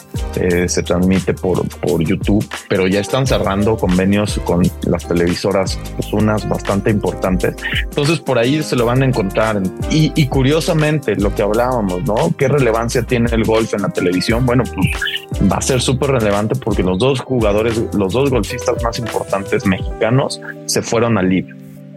se 0.67 0.83
transmite 0.97 1.35
por, 1.35 1.67
por 1.81 2.03
YouTube, 2.03 2.47
pero 2.69 2.87
ya 2.87 3.01
están 3.01 3.27
cerrando 3.27 3.77
convenios 3.77 4.41
con 4.45 4.63
las 4.87 5.07
televisoras, 5.07 5.79
pues 5.97 6.13
unas 6.13 6.49
bastante 6.49 6.91
importantes. 6.91 7.55
Entonces 7.83 8.21
por 8.21 8.39
ahí 8.39 8.63
se 8.63 8.77
lo 8.77 8.87
van 8.87 9.03
a 9.03 9.07
encontrar. 9.07 9.63
Y, 9.91 10.13
y 10.15 10.27
curiosamente, 10.27 11.17
lo 11.17 11.35
que 11.35 11.43
hablábamos, 11.43 12.03
¿no? 12.05 12.35
¿Qué 12.37 12.49
relevancia 12.49 13.03
tiene 13.03 13.31
el 13.33 13.45
golf 13.45 13.75
en 13.75 13.83
la 13.83 13.89
televisión? 13.91 14.47
Bueno, 14.47 14.65
pues 14.75 15.51
va 15.51 15.57
a 15.57 15.63
ser 15.63 15.81
súper 15.81 16.11
relevante 16.11 16.55
porque 16.57 16.83
los 16.83 16.99
dos 16.99 17.21
jugadores, 17.21 17.81
los 17.95 18.13
dos 18.13 18.31
golfistas 18.31 18.83
más 18.83 18.99
importantes 18.99 19.67
mexicanos 19.67 20.41
se 20.67 20.83
fueron 20.83 21.19
al 21.19 21.29
LIV. 21.29 21.55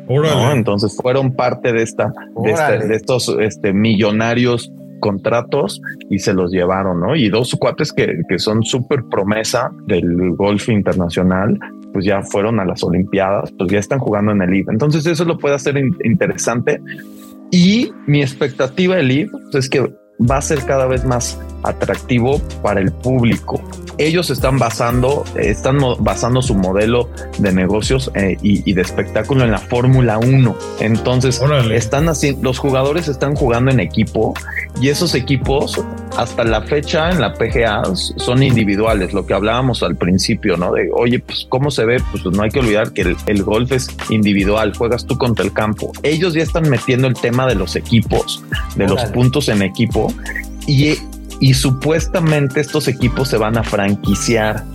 ¿no? 0.10 0.52
Entonces 0.52 0.98
fueron 1.00 1.34
parte 1.34 1.72
de 1.72 1.84
esta, 1.84 2.12
de, 2.44 2.52
este, 2.52 2.88
de, 2.88 2.96
estos 2.96 3.36
este, 3.40 3.74
millonarios 3.74 4.72
contratos 5.00 5.82
y 6.10 6.20
se 6.20 6.34
los 6.34 6.52
llevaron, 6.52 7.00
¿no? 7.02 7.16
Y 7.16 7.30
dos 7.30 7.56
cuates 7.60 7.94
que, 7.94 8.22
que 8.28 8.40
son 8.40 8.64
súper 8.64 9.04
promesa 9.10 9.72
del 9.86 10.36
golf 10.36 10.70
internacional, 10.70 11.58
pues 11.94 12.06
ya 12.06 12.22
fueron 12.22 12.60
a 12.60 12.66
las 12.66 12.84
Olimpiadas, 12.84 13.52
pues 13.58 13.72
ya 13.72 13.80
están 13.80 14.00
jugando 14.00 14.32
en 14.32 14.42
el 14.42 14.54
IB. 14.54 14.70
Entonces 14.70 15.06
eso 15.06 15.26
lo 15.26 15.38
puede 15.38 15.56
hacer 15.56 15.78
interesante. 15.78 16.82
Y 17.52 17.92
mi 18.06 18.22
expectativa 18.22 18.96
del 18.96 19.12
IB 19.12 19.32
pues, 19.32 19.56
es 19.56 19.70
que 19.70 19.92
va 20.20 20.38
a 20.38 20.42
ser 20.42 20.66
cada 20.66 20.86
vez 20.86 21.06
más 21.06 21.40
atractivo 21.64 22.40
para 22.62 22.80
el 22.80 22.92
público. 22.92 23.62
Ellos 23.98 24.30
están 24.30 24.58
basando, 24.58 25.26
están 25.36 25.78
basando 26.00 26.42
su 26.42 26.56
modelo 26.56 27.10
de 27.38 27.52
negocios 27.52 28.10
eh, 28.16 28.38
y, 28.42 28.72
de 28.72 28.82
espectáculo 28.82 29.44
en 29.44 29.52
la 29.52 29.58
Fórmula 29.58 30.18
1. 30.18 30.56
Entonces, 30.80 31.42
están 31.72 32.08
así, 32.08 32.38
los 32.42 32.60
jugadores 32.60 33.10
están 33.10 33.36
jugando 33.36 33.72
en 33.72 33.82
equipo 33.82 34.34
y 34.82 34.88
esos 34.88 35.16
equipos 35.16 35.84
hasta 36.20 36.44
la 36.44 36.62
fecha 36.62 37.10
en 37.10 37.22
la 37.22 37.34
PGA 37.34 37.82
son 37.96 38.44
individuales, 38.44 39.14
lo 39.14 39.26
que 39.26 39.34
hablábamos 39.34 39.84
al 39.84 39.96
principio, 39.96 40.58
¿no? 40.58 40.74
De, 40.74 40.90
oye, 40.94 41.20
pues 41.20 41.46
cómo 41.48 41.72
se 41.72 41.86
ve, 41.86 42.02
pues 42.12 42.26
no 42.26 42.44
hay 42.44 42.50
que 42.50 42.60
olvidar 42.60 42.92
que 42.92 43.16
el, 43.26 43.44
golf 43.44 43.72
es 43.72 43.90
individual, 44.10 44.76
juegas 44.76 45.06
tú 45.06 45.18
contra 45.18 45.46
el 45.46 45.54
campo. 45.54 45.94
Ellos 46.04 46.34
ya 46.34 46.44
están 46.44 46.70
metiendo 46.70 47.08
el 47.08 47.14
tema 47.14 47.48
de 47.48 47.56
los 47.56 47.78
equipos, 47.78 48.44
de 48.76 48.88
los 48.88 49.02
puntos 49.06 49.48
en 49.48 49.62
equipo 49.62 50.14
y 50.68 50.96
y 51.42 51.54
supuestamente 51.54 52.60
estos 52.60 52.90
equipos 52.90 53.30
se 53.30 53.38
van 53.38 53.58
a 53.58 53.64
franquiciar. 53.64 54.66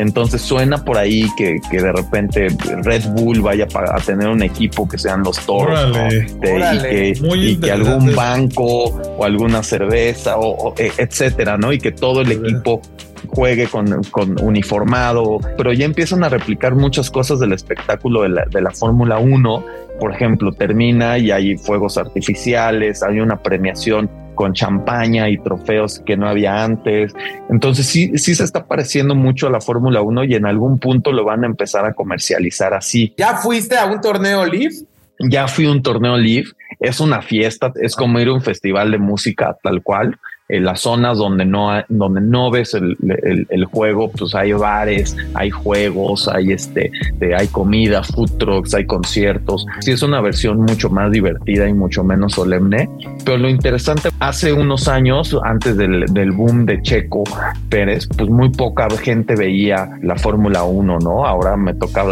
Entonces 0.00 0.40
suena 0.40 0.82
por 0.82 0.96
ahí 0.96 1.26
que, 1.36 1.60
de 1.70 1.92
repente 1.92 2.48
Red 2.82 3.04
Bull 3.10 3.42
vaya 3.42 3.66
a 3.74 4.00
tener 4.00 4.28
un 4.28 4.42
equipo 4.42 4.88
que 4.88 4.96
sean 4.96 5.22
los 5.22 5.38
toros 5.44 5.78
este, 6.10 7.12
y, 7.36 7.56
que, 7.58 7.70
algún 7.70 8.14
banco 8.16 8.98
o 9.18 9.24
alguna 9.26 9.62
cerveza 9.62 10.38
o, 10.38 10.74
e, 10.78 10.90
etcétera, 10.96 11.58
¿no? 11.58 11.70
Y 11.70 11.78
que 11.78 11.92
todo 11.92 12.22
el 12.22 12.32
equipo 12.32 12.80
juegue 13.28 13.66
con, 13.66 13.94
uniformado, 14.42 15.38
pero 15.58 15.74
ya 15.74 15.84
empiezan 15.84 16.24
a 16.24 16.30
replicar 16.30 16.74
muchas 16.74 17.10
cosas 17.10 17.38
del 17.38 17.52
espectáculo 17.52 18.22
de 18.22 18.30
la, 18.30 18.46
de 18.46 18.62
la 18.62 18.70
Fórmula 18.70 19.18
1. 19.18 19.64
Por 20.00 20.14
ejemplo, 20.14 20.50
termina 20.52 21.18
y 21.18 21.30
hay 21.30 21.58
fuegos 21.58 21.98
artificiales, 21.98 23.02
hay 23.02 23.20
una 23.20 23.42
premiación 23.42 24.10
con 24.40 24.54
champaña 24.54 25.28
y 25.28 25.36
trofeos 25.36 26.00
que 26.06 26.16
no 26.16 26.26
había 26.26 26.64
antes. 26.64 27.12
Entonces 27.50 27.84
sí, 27.84 28.16
sí 28.16 28.34
se 28.34 28.42
está 28.42 28.64
pareciendo 28.64 29.14
mucho 29.14 29.48
a 29.48 29.50
la 29.50 29.60
Fórmula 29.60 30.00
1 30.00 30.24
y 30.24 30.34
en 30.34 30.46
algún 30.46 30.78
punto 30.78 31.12
lo 31.12 31.26
van 31.26 31.44
a 31.44 31.46
empezar 31.46 31.84
a 31.84 31.92
comercializar 31.92 32.72
así. 32.72 33.12
¿Ya 33.18 33.36
fuiste 33.36 33.76
a 33.76 33.84
un 33.84 34.00
torneo 34.00 34.46
Live? 34.46 34.76
Ya 35.18 35.46
fui 35.46 35.66
a 35.66 35.70
un 35.70 35.82
torneo 35.82 36.16
Live. 36.16 36.52
Es 36.78 37.00
una 37.00 37.20
fiesta, 37.20 37.70
es 37.82 37.94
como 37.94 38.18
ir 38.18 38.28
a 38.28 38.32
un 38.32 38.40
festival 38.40 38.92
de 38.92 38.96
música 38.96 39.54
tal 39.62 39.82
cual 39.82 40.18
en 40.50 40.64
las 40.64 40.80
zonas 40.80 41.18
donde 41.18 41.44
no, 41.44 41.70
donde 41.88 42.20
no 42.20 42.50
ves 42.50 42.74
el, 42.74 43.64
juego, 43.70 44.10
pues 44.10 44.34
hay 44.34 44.52
bares, 44.52 45.16
hay 45.34 45.50
juegos, 45.50 46.28
hay 46.28 46.52
este, 46.52 46.90
hay 47.36 47.46
comida, 47.48 48.02
food 48.02 48.30
trucks, 48.38 48.74
hay 48.74 48.86
conciertos. 48.86 49.66
Sí 49.80 49.92
es 49.92 50.02
una 50.02 50.20
versión 50.20 50.60
mucho 50.62 50.90
más 50.90 51.10
divertida 51.12 51.68
y 51.68 51.74
mucho 51.74 52.02
menos 52.02 52.34
solemne. 52.34 52.88
Pero 53.24 53.38
lo 53.38 53.48
interesante, 53.48 54.10
hace 54.18 54.52
unos 54.52 54.88
años, 54.88 55.36
antes 55.44 55.76
del, 55.76 56.30
boom 56.32 56.66
de 56.66 56.80
Checo 56.82 57.24
Pérez, 57.68 58.08
pues 58.16 58.28
muy 58.28 58.50
poca 58.50 58.88
gente 59.02 59.36
veía 59.36 59.88
la 60.02 60.16
Fórmula 60.16 60.64
1, 60.64 60.98
¿no? 60.98 61.26
Ahora 61.26 61.56
me 61.56 61.74
toca 61.74 62.04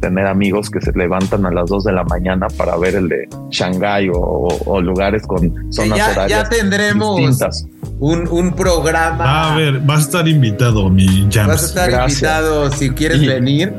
tener 0.00 0.26
amigos 0.26 0.70
que 0.70 0.80
se 0.80 0.92
levantan 0.92 1.46
a 1.46 1.50
las 1.50 1.68
2 1.70 1.84
de 1.84 1.92
la 1.92 2.04
mañana 2.04 2.48
para 2.56 2.76
ver 2.76 2.96
el 2.96 3.08
de 3.08 3.28
Shanghái 3.50 4.10
o, 4.12 4.80
lugares 4.80 5.26
con 5.26 5.72
zonas 5.72 6.12
horarias 6.12 6.44
ya 6.44 6.48
tendremos 6.48 7.16
distintas 7.16 7.66
un, 8.00 8.28
un 8.28 8.52
programa. 8.52 9.52
a 9.52 9.56
ver, 9.56 9.80
vas 9.80 9.98
a 9.98 10.02
estar 10.02 10.28
invitado, 10.28 10.88
mi 10.88 11.28
James. 11.30 11.46
Vas 11.46 11.62
a 11.62 11.66
estar 11.66 12.08
invitado 12.08 12.70
si 12.70 12.90
quieres 12.90 13.26
venir. 13.26 13.72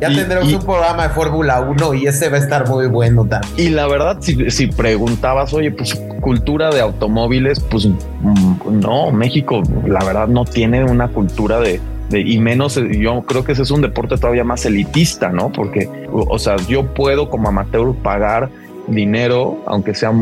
Ya 0.00 0.08
tendremos 0.08 0.52
un 0.52 0.62
programa 0.62 1.08
de 1.08 1.14
Fórmula 1.14 1.60
1 1.60 1.94
y 1.94 2.06
ese 2.06 2.28
va 2.28 2.36
a 2.36 2.40
estar 2.40 2.68
muy 2.68 2.86
bueno 2.86 3.24
también. 3.24 3.52
Y 3.56 3.70
la 3.70 3.86
verdad, 3.86 4.18
si, 4.20 4.50
si 4.50 4.66
preguntabas, 4.66 5.52
oye, 5.54 5.70
pues 5.70 5.94
cultura 6.20 6.70
de 6.70 6.80
automóviles, 6.80 7.60
pues 7.60 7.86
mm, 7.86 8.80
no, 8.80 9.10
México, 9.10 9.62
la 9.86 10.04
verdad, 10.04 10.28
no 10.28 10.44
tiene 10.44 10.84
una 10.84 11.08
cultura 11.08 11.60
de, 11.60 11.80
de, 12.10 12.20
y 12.20 12.38
menos 12.38 12.74
yo 12.74 13.22
creo 13.22 13.44
que 13.44 13.52
ese 13.52 13.62
es 13.62 13.70
un 13.70 13.80
deporte 13.80 14.16
todavía 14.16 14.44
más 14.44 14.66
elitista, 14.66 15.30
¿no? 15.30 15.50
Porque, 15.50 15.88
o 16.12 16.38
sea, 16.38 16.56
yo 16.68 16.86
puedo 16.94 17.30
como 17.30 17.48
amateur 17.48 17.94
pagar 18.02 18.50
dinero, 18.86 19.58
aunque 19.66 19.94
sea 19.94 20.12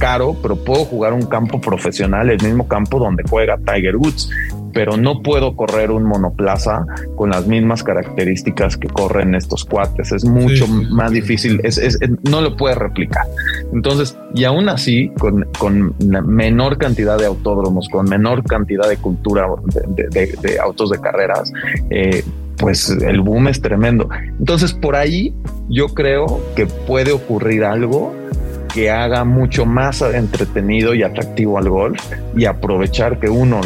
caro, 0.00 0.34
pero 0.42 0.56
puedo 0.56 0.84
jugar 0.84 1.12
un 1.12 1.26
campo 1.26 1.60
profesional, 1.60 2.30
el 2.30 2.42
mismo 2.42 2.66
campo 2.66 2.98
donde 2.98 3.22
juega 3.28 3.58
Tiger 3.58 3.96
Woods, 3.96 4.30
pero 4.72 4.96
no 4.96 5.22
puedo 5.22 5.54
correr 5.56 5.90
un 5.90 6.04
monoplaza 6.04 6.84
con 7.16 7.30
las 7.30 7.46
mismas 7.46 7.82
características 7.82 8.76
que 8.76 8.88
corren 8.88 9.34
estos 9.34 9.64
cuates. 9.64 10.12
Es 10.12 10.24
mucho 10.24 10.66
más 10.66 11.12
difícil, 11.12 11.60
es, 11.62 11.98
no 12.28 12.40
lo 12.40 12.56
puedes 12.56 12.78
replicar. 12.78 13.26
Entonces, 13.72 14.16
y 14.34 14.44
aún 14.44 14.68
así, 14.68 15.10
con, 15.18 15.46
con 15.58 15.94
menor 15.98 16.78
cantidad 16.78 17.18
de 17.18 17.26
autódromos, 17.26 17.88
con 17.88 18.08
menor 18.08 18.42
cantidad 18.44 18.88
de 18.88 18.96
cultura 18.96 19.46
de, 19.86 20.58
autos 20.60 20.90
de 20.90 21.00
carreras, 21.00 21.52
eh, 21.90 22.24
pues 22.56 22.90
el 22.90 23.20
boom 23.20 23.48
es 23.48 23.60
tremendo. 23.60 24.08
Entonces, 24.38 24.72
por 24.72 24.96
ahí 24.96 25.34
yo 25.68 25.88
creo 25.88 26.40
que 26.54 26.66
puede 26.66 27.12
ocurrir 27.12 27.64
algo 27.64 28.19
que 28.72 28.90
haga 28.90 29.24
mucho 29.24 29.66
más 29.66 30.02
entretenido 30.02 30.94
y 30.94 31.02
atractivo 31.02 31.58
al 31.58 31.68
golf 31.68 32.00
y 32.36 32.44
aprovechar 32.44 33.18
que 33.18 33.28
uno 33.28 33.60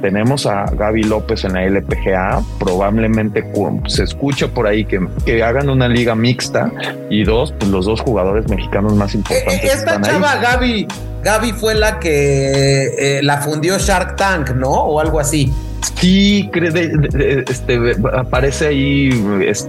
tenemos 0.00 0.46
a 0.46 0.64
Gaby 0.64 1.04
López 1.04 1.44
en 1.44 1.54
la 1.54 1.64
LPGA, 1.64 2.42
probablemente 2.58 3.44
se 3.86 4.04
escucha 4.04 4.48
por 4.48 4.66
ahí 4.66 4.84
que, 4.84 5.00
que 5.24 5.42
hagan 5.42 5.68
una 5.68 5.88
liga 5.88 6.14
mixta 6.14 6.70
y 7.10 7.24
dos, 7.24 7.52
pues 7.58 7.70
los 7.70 7.86
dos 7.86 8.00
jugadores 8.00 8.48
mexicanos 8.48 8.94
más 8.94 9.14
eh, 9.14 9.18
importantes. 9.18 9.64
Eh, 9.64 9.70
esta 9.72 10.00
chava 10.00 10.36
Gaby, 10.36 10.86
Gaby 11.22 11.52
fue 11.52 11.74
la 11.74 11.98
que 11.98 13.18
eh, 13.18 13.22
la 13.22 13.38
fundió 13.38 13.78
Shark 13.78 14.16
Tank, 14.16 14.50
¿no? 14.50 14.70
O 14.70 15.00
algo 15.00 15.18
así. 15.20 15.52
Sí, 15.94 16.50
este, 16.54 17.96
aparece 18.14 18.66
ahí 18.66 19.10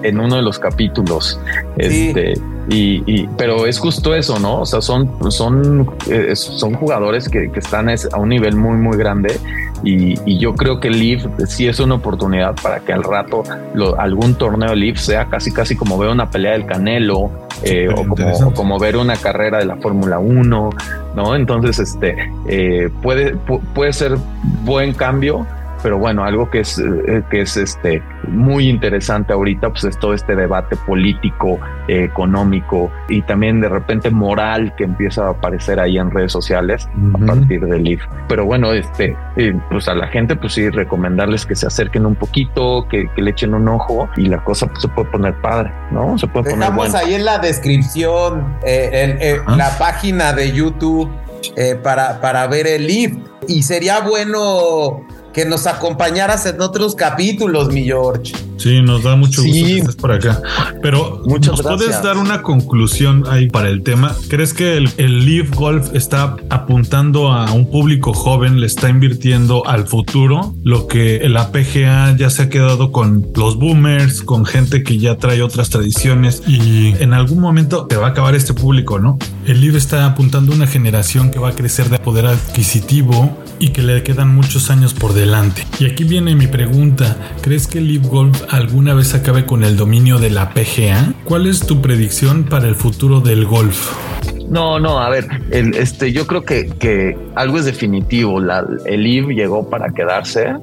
en 0.03 0.19
uno 0.19 0.35
de 0.35 0.41
los 0.41 0.59
capítulos. 0.59 1.39
Este, 1.77 2.33
y, 2.69 3.27
pero 3.37 3.65
es 3.65 3.79
justo 3.79 4.13
eso, 4.13 4.39
¿no? 4.39 4.61
O 4.61 4.65
sea, 4.65 4.81
son, 4.81 5.09
son, 5.31 5.89
eh, 6.09 6.35
son 6.35 6.73
jugadores 6.73 7.29
que, 7.29 7.49
están 7.55 7.89
a 7.89 8.17
un 8.17 8.29
nivel 8.29 8.55
muy, 8.55 8.77
muy 8.77 8.97
grande. 8.97 9.39
Y, 9.83 10.37
yo 10.37 10.53
creo 10.53 10.79
que 10.79 10.89
Leaf 10.89 11.25
sí 11.47 11.67
es 11.67 11.79
una 11.79 11.95
oportunidad 11.95 12.55
para 12.61 12.79
que 12.81 12.93
al 12.93 13.03
rato 13.03 13.43
algún 13.97 14.35
torneo 14.35 14.69
de 14.71 14.75
Leaf 14.75 14.99
sea 14.99 15.25
casi, 15.25 15.51
casi 15.51 15.75
como 15.75 15.97
ver 15.97 16.09
una 16.09 16.29
pelea 16.29 16.51
del 16.53 16.65
Canelo 16.65 17.31
eh, 17.63 17.87
o, 17.89 18.05
como, 18.05 18.53
como, 18.53 18.79
ver 18.79 18.97
una 18.97 19.15
carrera 19.15 19.59
de 19.59 19.65
la 19.65 19.77
Fórmula 19.77 20.19
1, 20.19 20.69
¿no? 21.15 21.35
Entonces, 21.35 21.79
este 21.79 22.31
eh, 22.47 22.89
puede, 23.01 23.35
puede 23.73 23.93
ser 23.93 24.17
buen 24.63 24.93
cambio 24.93 25.47
pero 25.81 25.97
bueno, 25.97 26.23
algo 26.23 26.49
que 26.49 26.61
es, 26.61 26.79
eh, 26.79 27.23
que 27.29 27.41
es 27.41 27.57
este, 27.57 28.01
muy 28.27 28.69
interesante 28.69 29.33
ahorita, 29.33 29.69
pues 29.69 29.83
es 29.85 29.97
todo 29.99 30.13
este 30.13 30.35
debate 30.35 30.75
político, 30.75 31.59
económico 31.87 32.91
y 33.09 33.21
también 33.21 33.61
de 33.61 33.69
repente 33.69 34.09
moral 34.09 34.73
que 34.75 34.83
empieza 34.83 35.27
a 35.27 35.29
aparecer 35.31 35.79
ahí 35.79 35.97
en 35.97 36.11
redes 36.11 36.31
sociales 36.31 36.89
a 37.13 37.25
partir 37.25 37.65
del 37.65 37.87
IF. 37.87 38.01
Pero 38.27 38.45
bueno, 38.45 38.73
este, 38.73 39.15
eh, 39.35 39.53
pues 39.69 39.87
a 39.87 39.95
la 39.95 40.07
gente, 40.07 40.35
pues 40.35 40.53
sí, 40.53 40.69
recomendarles 40.69 41.45
que 41.45 41.55
se 41.55 41.67
acerquen 41.67 42.05
un 42.05 42.15
poquito, 42.15 42.87
que, 42.89 43.07
le 43.17 43.31
echen 43.31 43.53
un 43.53 43.67
ojo 43.67 44.09
y 44.15 44.27
la 44.27 44.43
cosa 44.43 44.67
pues, 44.67 44.81
se 44.81 44.87
puede 44.89 45.09
poner 45.09 45.35
padre, 45.41 45.71
¿no? 45.91 46.17
Se 46.17 46.27
puede 46.27 46.49
Dejamos 46.49 46.89
poner 46.89 47.05
ahí 47.05 47.13
en 47.15 47.25
la 47.25 47.39
descripción 47.39 48.57
eh, 48.63 49.39
la 49.47 49.77
página 49.77 50.33
de 50.33 50.51
YouTube 50.51 51.09
para, 51.83 52.21
para 52.21 52.47
ver 52.47 52.67
el 52.67 52.89
IF. 52.89 53.17
Y 53.47 53.63
sería 53.63 54.01
bueno 54.01 55.05
que 55.37 55.45
nos 55.45 55.67
acompañaras 55.67 56.47
en 56.47 56.59
otros 56.61 56.95
capítulos, 56.95 57.71
mi 57.71 57.83
George. 57.83 58.46
Sí, 58.57 58.81
nos 58.81 59.03
da 59.03 59.15
mucho 59.15 59.43
gusto 59.43 59.65
que 59.65 59.77
estés 59.77 59.95
por 59.95 60.11
acá. 60.11 60.41
Pero 60.81 61.23
¿nos 61.25 61.61
puedes 61.61 62.01
dar 62.01 62.17
una 62.17 62.41
conclusión 62.41 63.23
ahí 63.27 63.49
para 63.49 63.69
el 63.69 63.83
tema? 63.83 64.15
¿Crees 64.29 64.53
que 64.53 64.77
el, 64.77 64.89
el 64.97 65.25
Leaf 65.25 65.51
Golf 65.55 65.93
está 65.93 66.35
apuntando 66.49 67.31
a 67.31 67.51
un 67.51 67.69
público 67.69 68.13
joven, 68.13 68.59
le 68.59 68.67
está 68.67 68.89
invirtiendo 68.89 69.67
al 69.67 69.87
futuro? 69.87 70.55
Lo 70.63 70.87
que 70.87 71.27
la 71.29 71.51
PGA 71.51 72.15
ya 72.17 72.29
se 72.29 72.43
ha 72.43 72.49
quedado 72.49 72.91
con 72.91 73.27
los 73.35 73.57
boomers, 73.57 74.21
con 74.21 74.45
gente 74.45 74.83
que 74.83 74.97
ya 74.97 75.17
trae 75.17 75.41
otras 75.41 75.69
tradiciones 75.69 76.43
y 76.47 76.95
en 76.99 77.13
algún 77.13 77.39
momento 77.39 77.85
te 77.85 77.95
va 77.95 78.07
a 78.07 78.09
acabar 78.11 78.35
este 78.35 78.53
público, 78.53 78.99
¿no? 78.99 79.17
El 79.45 79.61
Leaf 79.61 79.75
está 79.75 80.05
apuntando 80.05 80.51
a 80.51 80.55
una 80.55 80.67
generación 80.67 81.31
que 81.31 81.39
va 81.39 81.49
a 81.49 81.51
crecer 81.53 81.89
de 81.89 81.99
poder 81.99 82.25
adquisitivo 82.25 83.37
y 83.59 83.69
que 83.69 83.81
le 83.81 84.03
quedan 84.03 84.33
muchos 84.33 84.69
años 84.69 84.93
por 84.93 85.13
delante. 85.13 85.65
Y 85.79 85.85
aquí 85.85 86.03
viene 86.03 86.35
mi 86.35 86.47
pregunta, 86.47 87.17
¿crees 87.41 87.67
que 87.67 87.79
el 87.79 87.87
Leaf 87.87 88.07
Golf 88.07 88.41
alguna 88.49 88.93
vez 88.93 89.13
acabe 89.13 89.45
con 89.45 89.63
el 89.63 89.77
dominio 89.77 90.17
de 90.19 90.29
la 90.29 90.49
PGA? 90.51 91.13
¿Cuál 91.23 91.47
es 91.47 91.65
tu 91.65 91.81
predicción 91.81 92.43
para 92.43 92.67
el 92.67 92.75
futuro 92.75 93.21
del 93.21 93.45
golf? 93.45 93.93
No, 94.49 94.79
no, 94.79 94.99
a 94.99 95.09
ver, 95.09 95.27
este, 95.51 96.13
yo 96.13 96.25
creo 96.25 96.43
que, 96.43 97.17
algo 97.35 97.57
es 97.57 97.65
definitivo. 97.65 98.39
el 98.39 99.03
Leaf 99.03 99.27
llegó 99.27 99.69
para 99.69 99.89
quedarse, 99.89 100.55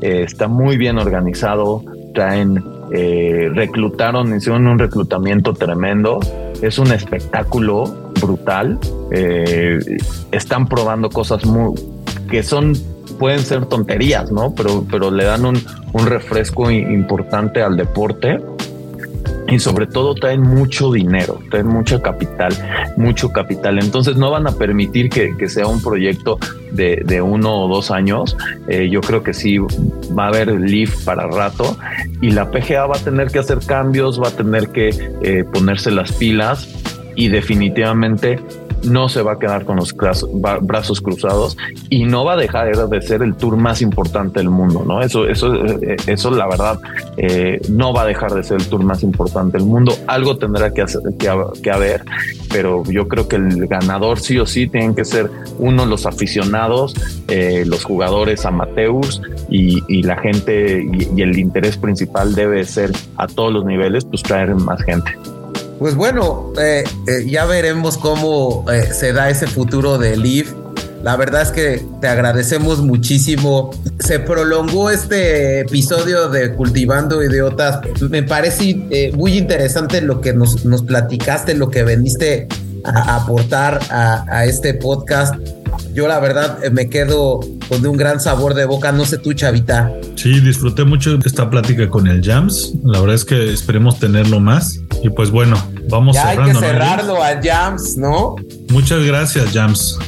eh, 0.00 0.22
está 0.24 0.46
muy 0.46 0.76
bien 0.76 0.98
organizado, 0.98 1.82
traen, 2.14 2.62
eh, 2.92 3.50
reclutaron, 3.52 4.36
hicieron 4.36 4.66
un 4.66 4.78
reclutamiento 4.78 5.54
tremendo, 5.54 6.20
es 6.60 6.78
un 6.78 6.92
espectáculo 6.92 8.12
brutal, 8.20 8.78
eh, 9.10 9.78
están 10.30 10.68
probando 10.68 11.10
cosas 11.10 11.44
muy 11.44 11.74
que 12.30 12.42
son 12.42 12.74
pueden 13.22 13.38
ser 13.38 13.66
tonterías, 13.66 14.32
¿no? 14.32 14.52
Pero, 14.52 14.84
pero 14.90 15.12
le 15.12 15.22
dan 15.22 15.44
un, 15.44 15.56
un 15.92 16.06
refresco 16.06 16.72
importante 16.72 17.62
al 17.62 17.76
deporte 17.76 18.40
y 19.46 19.60
sobre 19.60 19.86
todo 19.86 20.16
traen 20.16 20.40
mucho 20.40 20.90
dinero, 20.90 21.38
traen 21.48 21.68
mucho 21.68 22.02
capital, 22.02 22.52
mucho 22.96 23.28
capital. 23.28 23.78
Entonces 23.78 24.16
no 24.16 24.32
van 24.32 24.48
a 24.48 24.50
permitir 24.50 25.08
que, 25.08 25.36
que 25.36 25.48
sea 25.48 25.68
un 25.68 25.80
proyecto 25.80 26.36
de, 26.72 27.00
de, 27.04 27.22
uno 27.22 27.60
o 27.60 27.68
dos 27.68 27.92
años. 27.92 28.36
Eh, 28.66 28.88
yo 28.90 29.00
creo 29.00 29.22
que 29.22 29.34
sí 29.34 29.58
va 29.58 30.24
a 30.24 30.28
haber 30.28 30.48
Leaf 30.48 31.04
para 31.04 31.28
rato 31.28 31.76
y 32.20 32.32
la 32.32 32.50
PGA 32.50 32.86
va 32.86 32.96
a 32.96 33.04
tener 33.04 33.28
que 33.28 33.38
hacer 33.38 33.60
cambios, 33.64 34.20
va 34.20 34.30
a 34.30 34.32
tener 34.32 34.70
que 34.70 34.88
eh, 35.22 35.44
ponerse 35.44 35.92
las 35.92 36.10
pilas 36.10 36.68
y 37.14 37.28
definitivamente 37.28 38.40
no 38.84 39.08
se 39.08 39.22
va 39.22 39.32
a 39.32 39.38
quedar 39.38 39.64
con 39.64 39.76
los 39.76 39.94
brazos 40.62 41.00
cruzados 41.00 41.56
y 41.88 42.04
no 42.04 42.24
va 42.24 42.34
a 42.34 42.36
dejar 42.36 42.88
de 42.88 43.02
ser 43.02 43.22
el 43.22 43.34
tour 43.34 43.56
más 43.56 43.82
importante 43.82 44.40
del 44.40 44.50
mundo, 44.50 44.84
¿no? 44.86 45.02
Eso, 45.02 45.26
eso, 45.26 45.54
eh, 45.54 45.96
eso 46.06 46.30
la 46.30 46.46
verdad, 46.48 46.78
eh, 47.16 47.60
no 47.68 47.92
va 47.92 48.02
a 48.02 48.06
dejar 48.06 48.32
de 48.32 48.42
ser 48.42 48.60
el 48.60 48.66
tour 48.68 48.82
más 48.82 49.02
importante 49.02 49.58
del 49.58 49.66
mundo. 49.66 49.94
Algo 50.06 50.36
tendrá 50.36 50.72
que, 50.72 50.82
hacer, 50.82 51.02
que, 51.18 51.70
haber, 51.70 52.04
pero 52.50 52.82
yo 52.84 53.08
creo 53.08 53.28
que 53.28 53.36
el 53.36 53.66
ganador 53.66 54.20
sí 54.20 54.38
o 54.38 54.46
sí 54.46 54.68
tienen 54.68 54.94
que 54.94 55.04
ser 55.04 55.30
uno 55.58 55.86
los 55.86 56.06
aficionados, 56.06 56.94
eh, 57.28 57.64
los 57.66 57.84
jugadores 57.84 58.44
amateurs 58.44 59.20
y, 59.48 60.02
la 60.02 60.16
gente 60.16 60.82
y, 60.82 61.08
y 61.16 61.22
el 61.22 61.38
interés 61.38 61.76
principal 61.76 62.34
debe 62.34 62.64
ser 62.64 62.90
a 63.16 63.28
todos 63.28 63.52
los 63.52 63.64
niveles, 63.64 64.04
pues 64.04 64.22
traer 64.22 64.54
más 64.54 64.82
gente. 64.82 65.12
Pues 65.82 65.96
bueno, 65.96 66.52
eh, 66.60 66.84
eh, 67.08 67.26
ya 67.28 67.44
veremos 67.44 67.98
cómo 67.98 68.64
eh, 68.70 68.92
se 68.92 69.12
da 69.12 69.30
ese 69.30 69.48
futuro 69.48 69.98
de 69.98 70.16
Leaf. 70.16 70.52
La 71.02 71.16
verdad 71.16 71.42
es 71.42 71.50
que 71.50 71.84
te 72.00 72.06
agradecemos 72.06 72.80
muchísimo. 72.82 73.72
Se 73.98 74.20
prolongó 74.20 74.90
este 74.90 75.62
episodio 75.62 76.28
de 76.28 76.54
Cultivando 76.54 77.20
Idiotas. 77.20 77.80
Me 78.00 78.22
parece 78.22 79.10
muy 79.16 79.36
interesante 79.36 80.00
lo 80.02 80.20
que 80.20 80.32
nos, 80.32 80.64
nos 80.64 80.84
platicaste, 80.84 81.56
lo 81.56 81.68
que 81.68 81.82
veniste 81.82 82.46
a 82.84 83.16
aportar 83.16 83.80
a, 83.90 84.24
a 84.28 84.44
este 84.44 84.74
podcast. 84.74 85.34
Yo 85.94 86.08
la 86.08 86.20
verdad 86.20 86.58
me 86.70 86.88
quedo 86.88 87.40
con 87.68 87.86
un 87.86 87.96
gran 87.96 88.20
sabor 88.20 88.54
de 88.54 88.64
boca, 88.64 88.92
no 88.92 89.04
sé 89.04 89.18
tú, 89.18 89.32
Chavita. 89.32 89.92
Sí, 90.14 90.40
disfruté 90.40 90.84
mucho 90.84 91.18
esta 91.24 91.50
plática 91.50 91.88
con 91.88 92.06
el 92.06 92.22
Jams. 92.22 92.72
La 92.84 93.00
verdad 93.00 93.16
es 93.16 93.24
que 93.24 93.52
esperemos 93.52 93.98
tenerlo 93.98 94.40
más. 94.40 94.80
Y 95.02 95.10
pues 95.10 95.30
bueno, 95.30 95.56
vamos 95.88 96.16
ya 96.16 96.30
cerrando. 96.30 96.42
Hay 96.42 96.52
que 96.52 96.66
cerrarlo 96.66 97.22
al 97.22 97.40
Jams, 97.42 97.96
¿no? 97.96 98.36
Muchas 98.70 99.04
gracias, 99.04 99.52
Jams. 99.52 99.98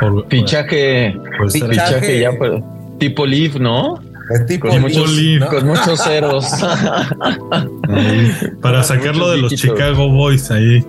Por, 0.00 0.26
fichaje, 0.28 1.14
pues, 1.38 1.52
fichaje, 1.52 2.20
ya, 2.20 2.30
tipo 2.98 3.26
Leaf, 3.26 3.56
¿no? 3.56 4.00
Con, 4.60 4.80
muchos 5.62 6.02
ceros. 6.02 6.46
para 8.62 8.82
sacarlo 8.84 9.30
de 9.30 9.38
los 9.38 9.54
Chicago 9.54 10.08
Boys 10.08 10.50
ahí. 10.50 10.84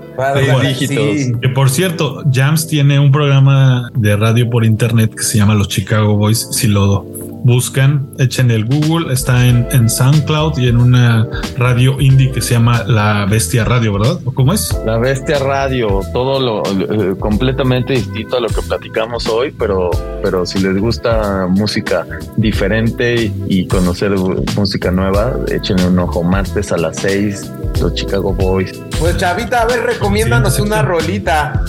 dígitos. 0.62 1.40
Que 1.42 1.50
por 1.50 1.70
cierto, 1.70 2.24
Jams 2.32 2.68
tiene 2.68 3.00
un 3.00 3.12
programa 3.12 3.90
de 3.96 4.16
radio 4.16 4.50
por 4.50 4.64
internet 4.64 5.16
que 5.16 5.24
se 5.24 5.38
llama 5.38 5.56
Los 5.56 5.70
Chicago 5.70 6.16
Boys. 6.18 6.50
Si 6.52 6.68
lo 6.68 7.06
buscan, 7.44 8.10
echen 8.20 8.52
el 8.52 8.66
Google, 8.66 9.14
está 9.14 9.48
en, 9.48 9.68
en 9.72 9.90
SoundCloud 9.90 10.58
y 10.60 10.68
en 10.68 10.78
una 10.78 11.28
radio 11.58 12.00
indie 12.00 12.32
que 12.32 12.42
se 12.42 12.54
llama 12.54 12.84
La 12.86 13.26
Bestia 13.26 13.66
Radio, 13.66 13.94
¿verdad? 13.94 14.20
¿O 14.26 14.32
cómo 14.32 14.54
es? 14.54 14.78
La 14.86 14.98
Bestia 14.98 15.40
Radio, 15.40 16.02
todo 16.14 16.40
lo 16.40 16.64
eh, 16.66 17.16
completamente 17.20 17.94
distinto 17.94 18.38
a 18.38 18.40
lo 18.40 18.48
que 18.48 18.62
platicamos 18.62 19.28
hoy, 19.28 19.54
pero, 19.58 19.90
pero 20.22 20.46
si 20.46 20.60
les 20.60 20.78
gusta 20.78 21.48
música 21.50 22.06
diferente 22.38 23.32
y 23.48 23.68
conocer 23.68 24.12
música 24.56 24.92
nueva, 24.92 25.36
echen 25.52 25.80
un 25.82 26.00
ojo 26.00 26.24
martes 26.24 26.72
a 26.72 26.78
las 26.78 26.98
seis, 26.98 27.52
los 27.80 27.94
Chicago 27.96 28.34
Boys. 28.34 28.80
Pues 29.00 29.18
Chavita, 29.18 29.62
a 29.62 29.66
ver, 29.66 29.82
recomiéndanos 29.84 30.60
una 30.60 30.82
rolita. 30.82 31.64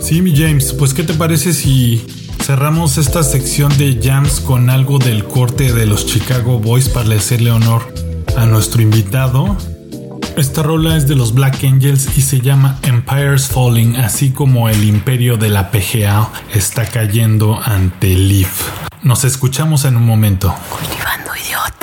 Sí, 0.00 0.22
mi 0.22 0.34
James, 0.34 0.72
pues 0.72 0.94
¿qué 0.94 1.02
te 1.02 1.14
parece 1.14 1.52
si 1.52 2.04
Cerramos 2.42 2.98
esta 2.98 3.22
sección 3.22 3.76
de 3.78 4.00
jams 4.02 4.40
con 4.40 4.70
algo 4.70 4.98
del 4.98 5.24
corte 5.24 5.72
de 5.72 5.86
los 5.86 6.06
Chicago 6.06 6.58
Boys 6.58 6.88
para 6.88 7.14
hacerle 7.14 7.50
honor 7.50 7.92
a 8.36 8.46
nuestro 8.46 8.82
invitado. 8.82 9.56
Esta 10.36 10.62
rola 10.62 10.96
es 10.96 11.06
de 11.06 11.16
los 11.16 11.34
Black 11.34 11.62
Angels 11.64 12.16
y 12.16 12.22
se 12.22 12.40
llama 12.40 12.78
Empire's 12.82 13.48
Falling, 13.48 13.96
así 13.96 14.30
como 14.30 14.68
el 14.68 14.84
imperio 14.84 15.36
de 15.36 15.50
la 15.50 15.70
PGA 15.70 16.30
está 16.54 16.86
cayendo 16.86 17.60
ante 17.62 18.16
Leaf. 18.16 18.70
Nos 19.02 19.24
escuchamos 19.24 19.84
en 19.84 19.96
un 19.96 20.06
momento. 20.06 20.54
Cultivando 20.70 21.30
idiota. 21.36 21.79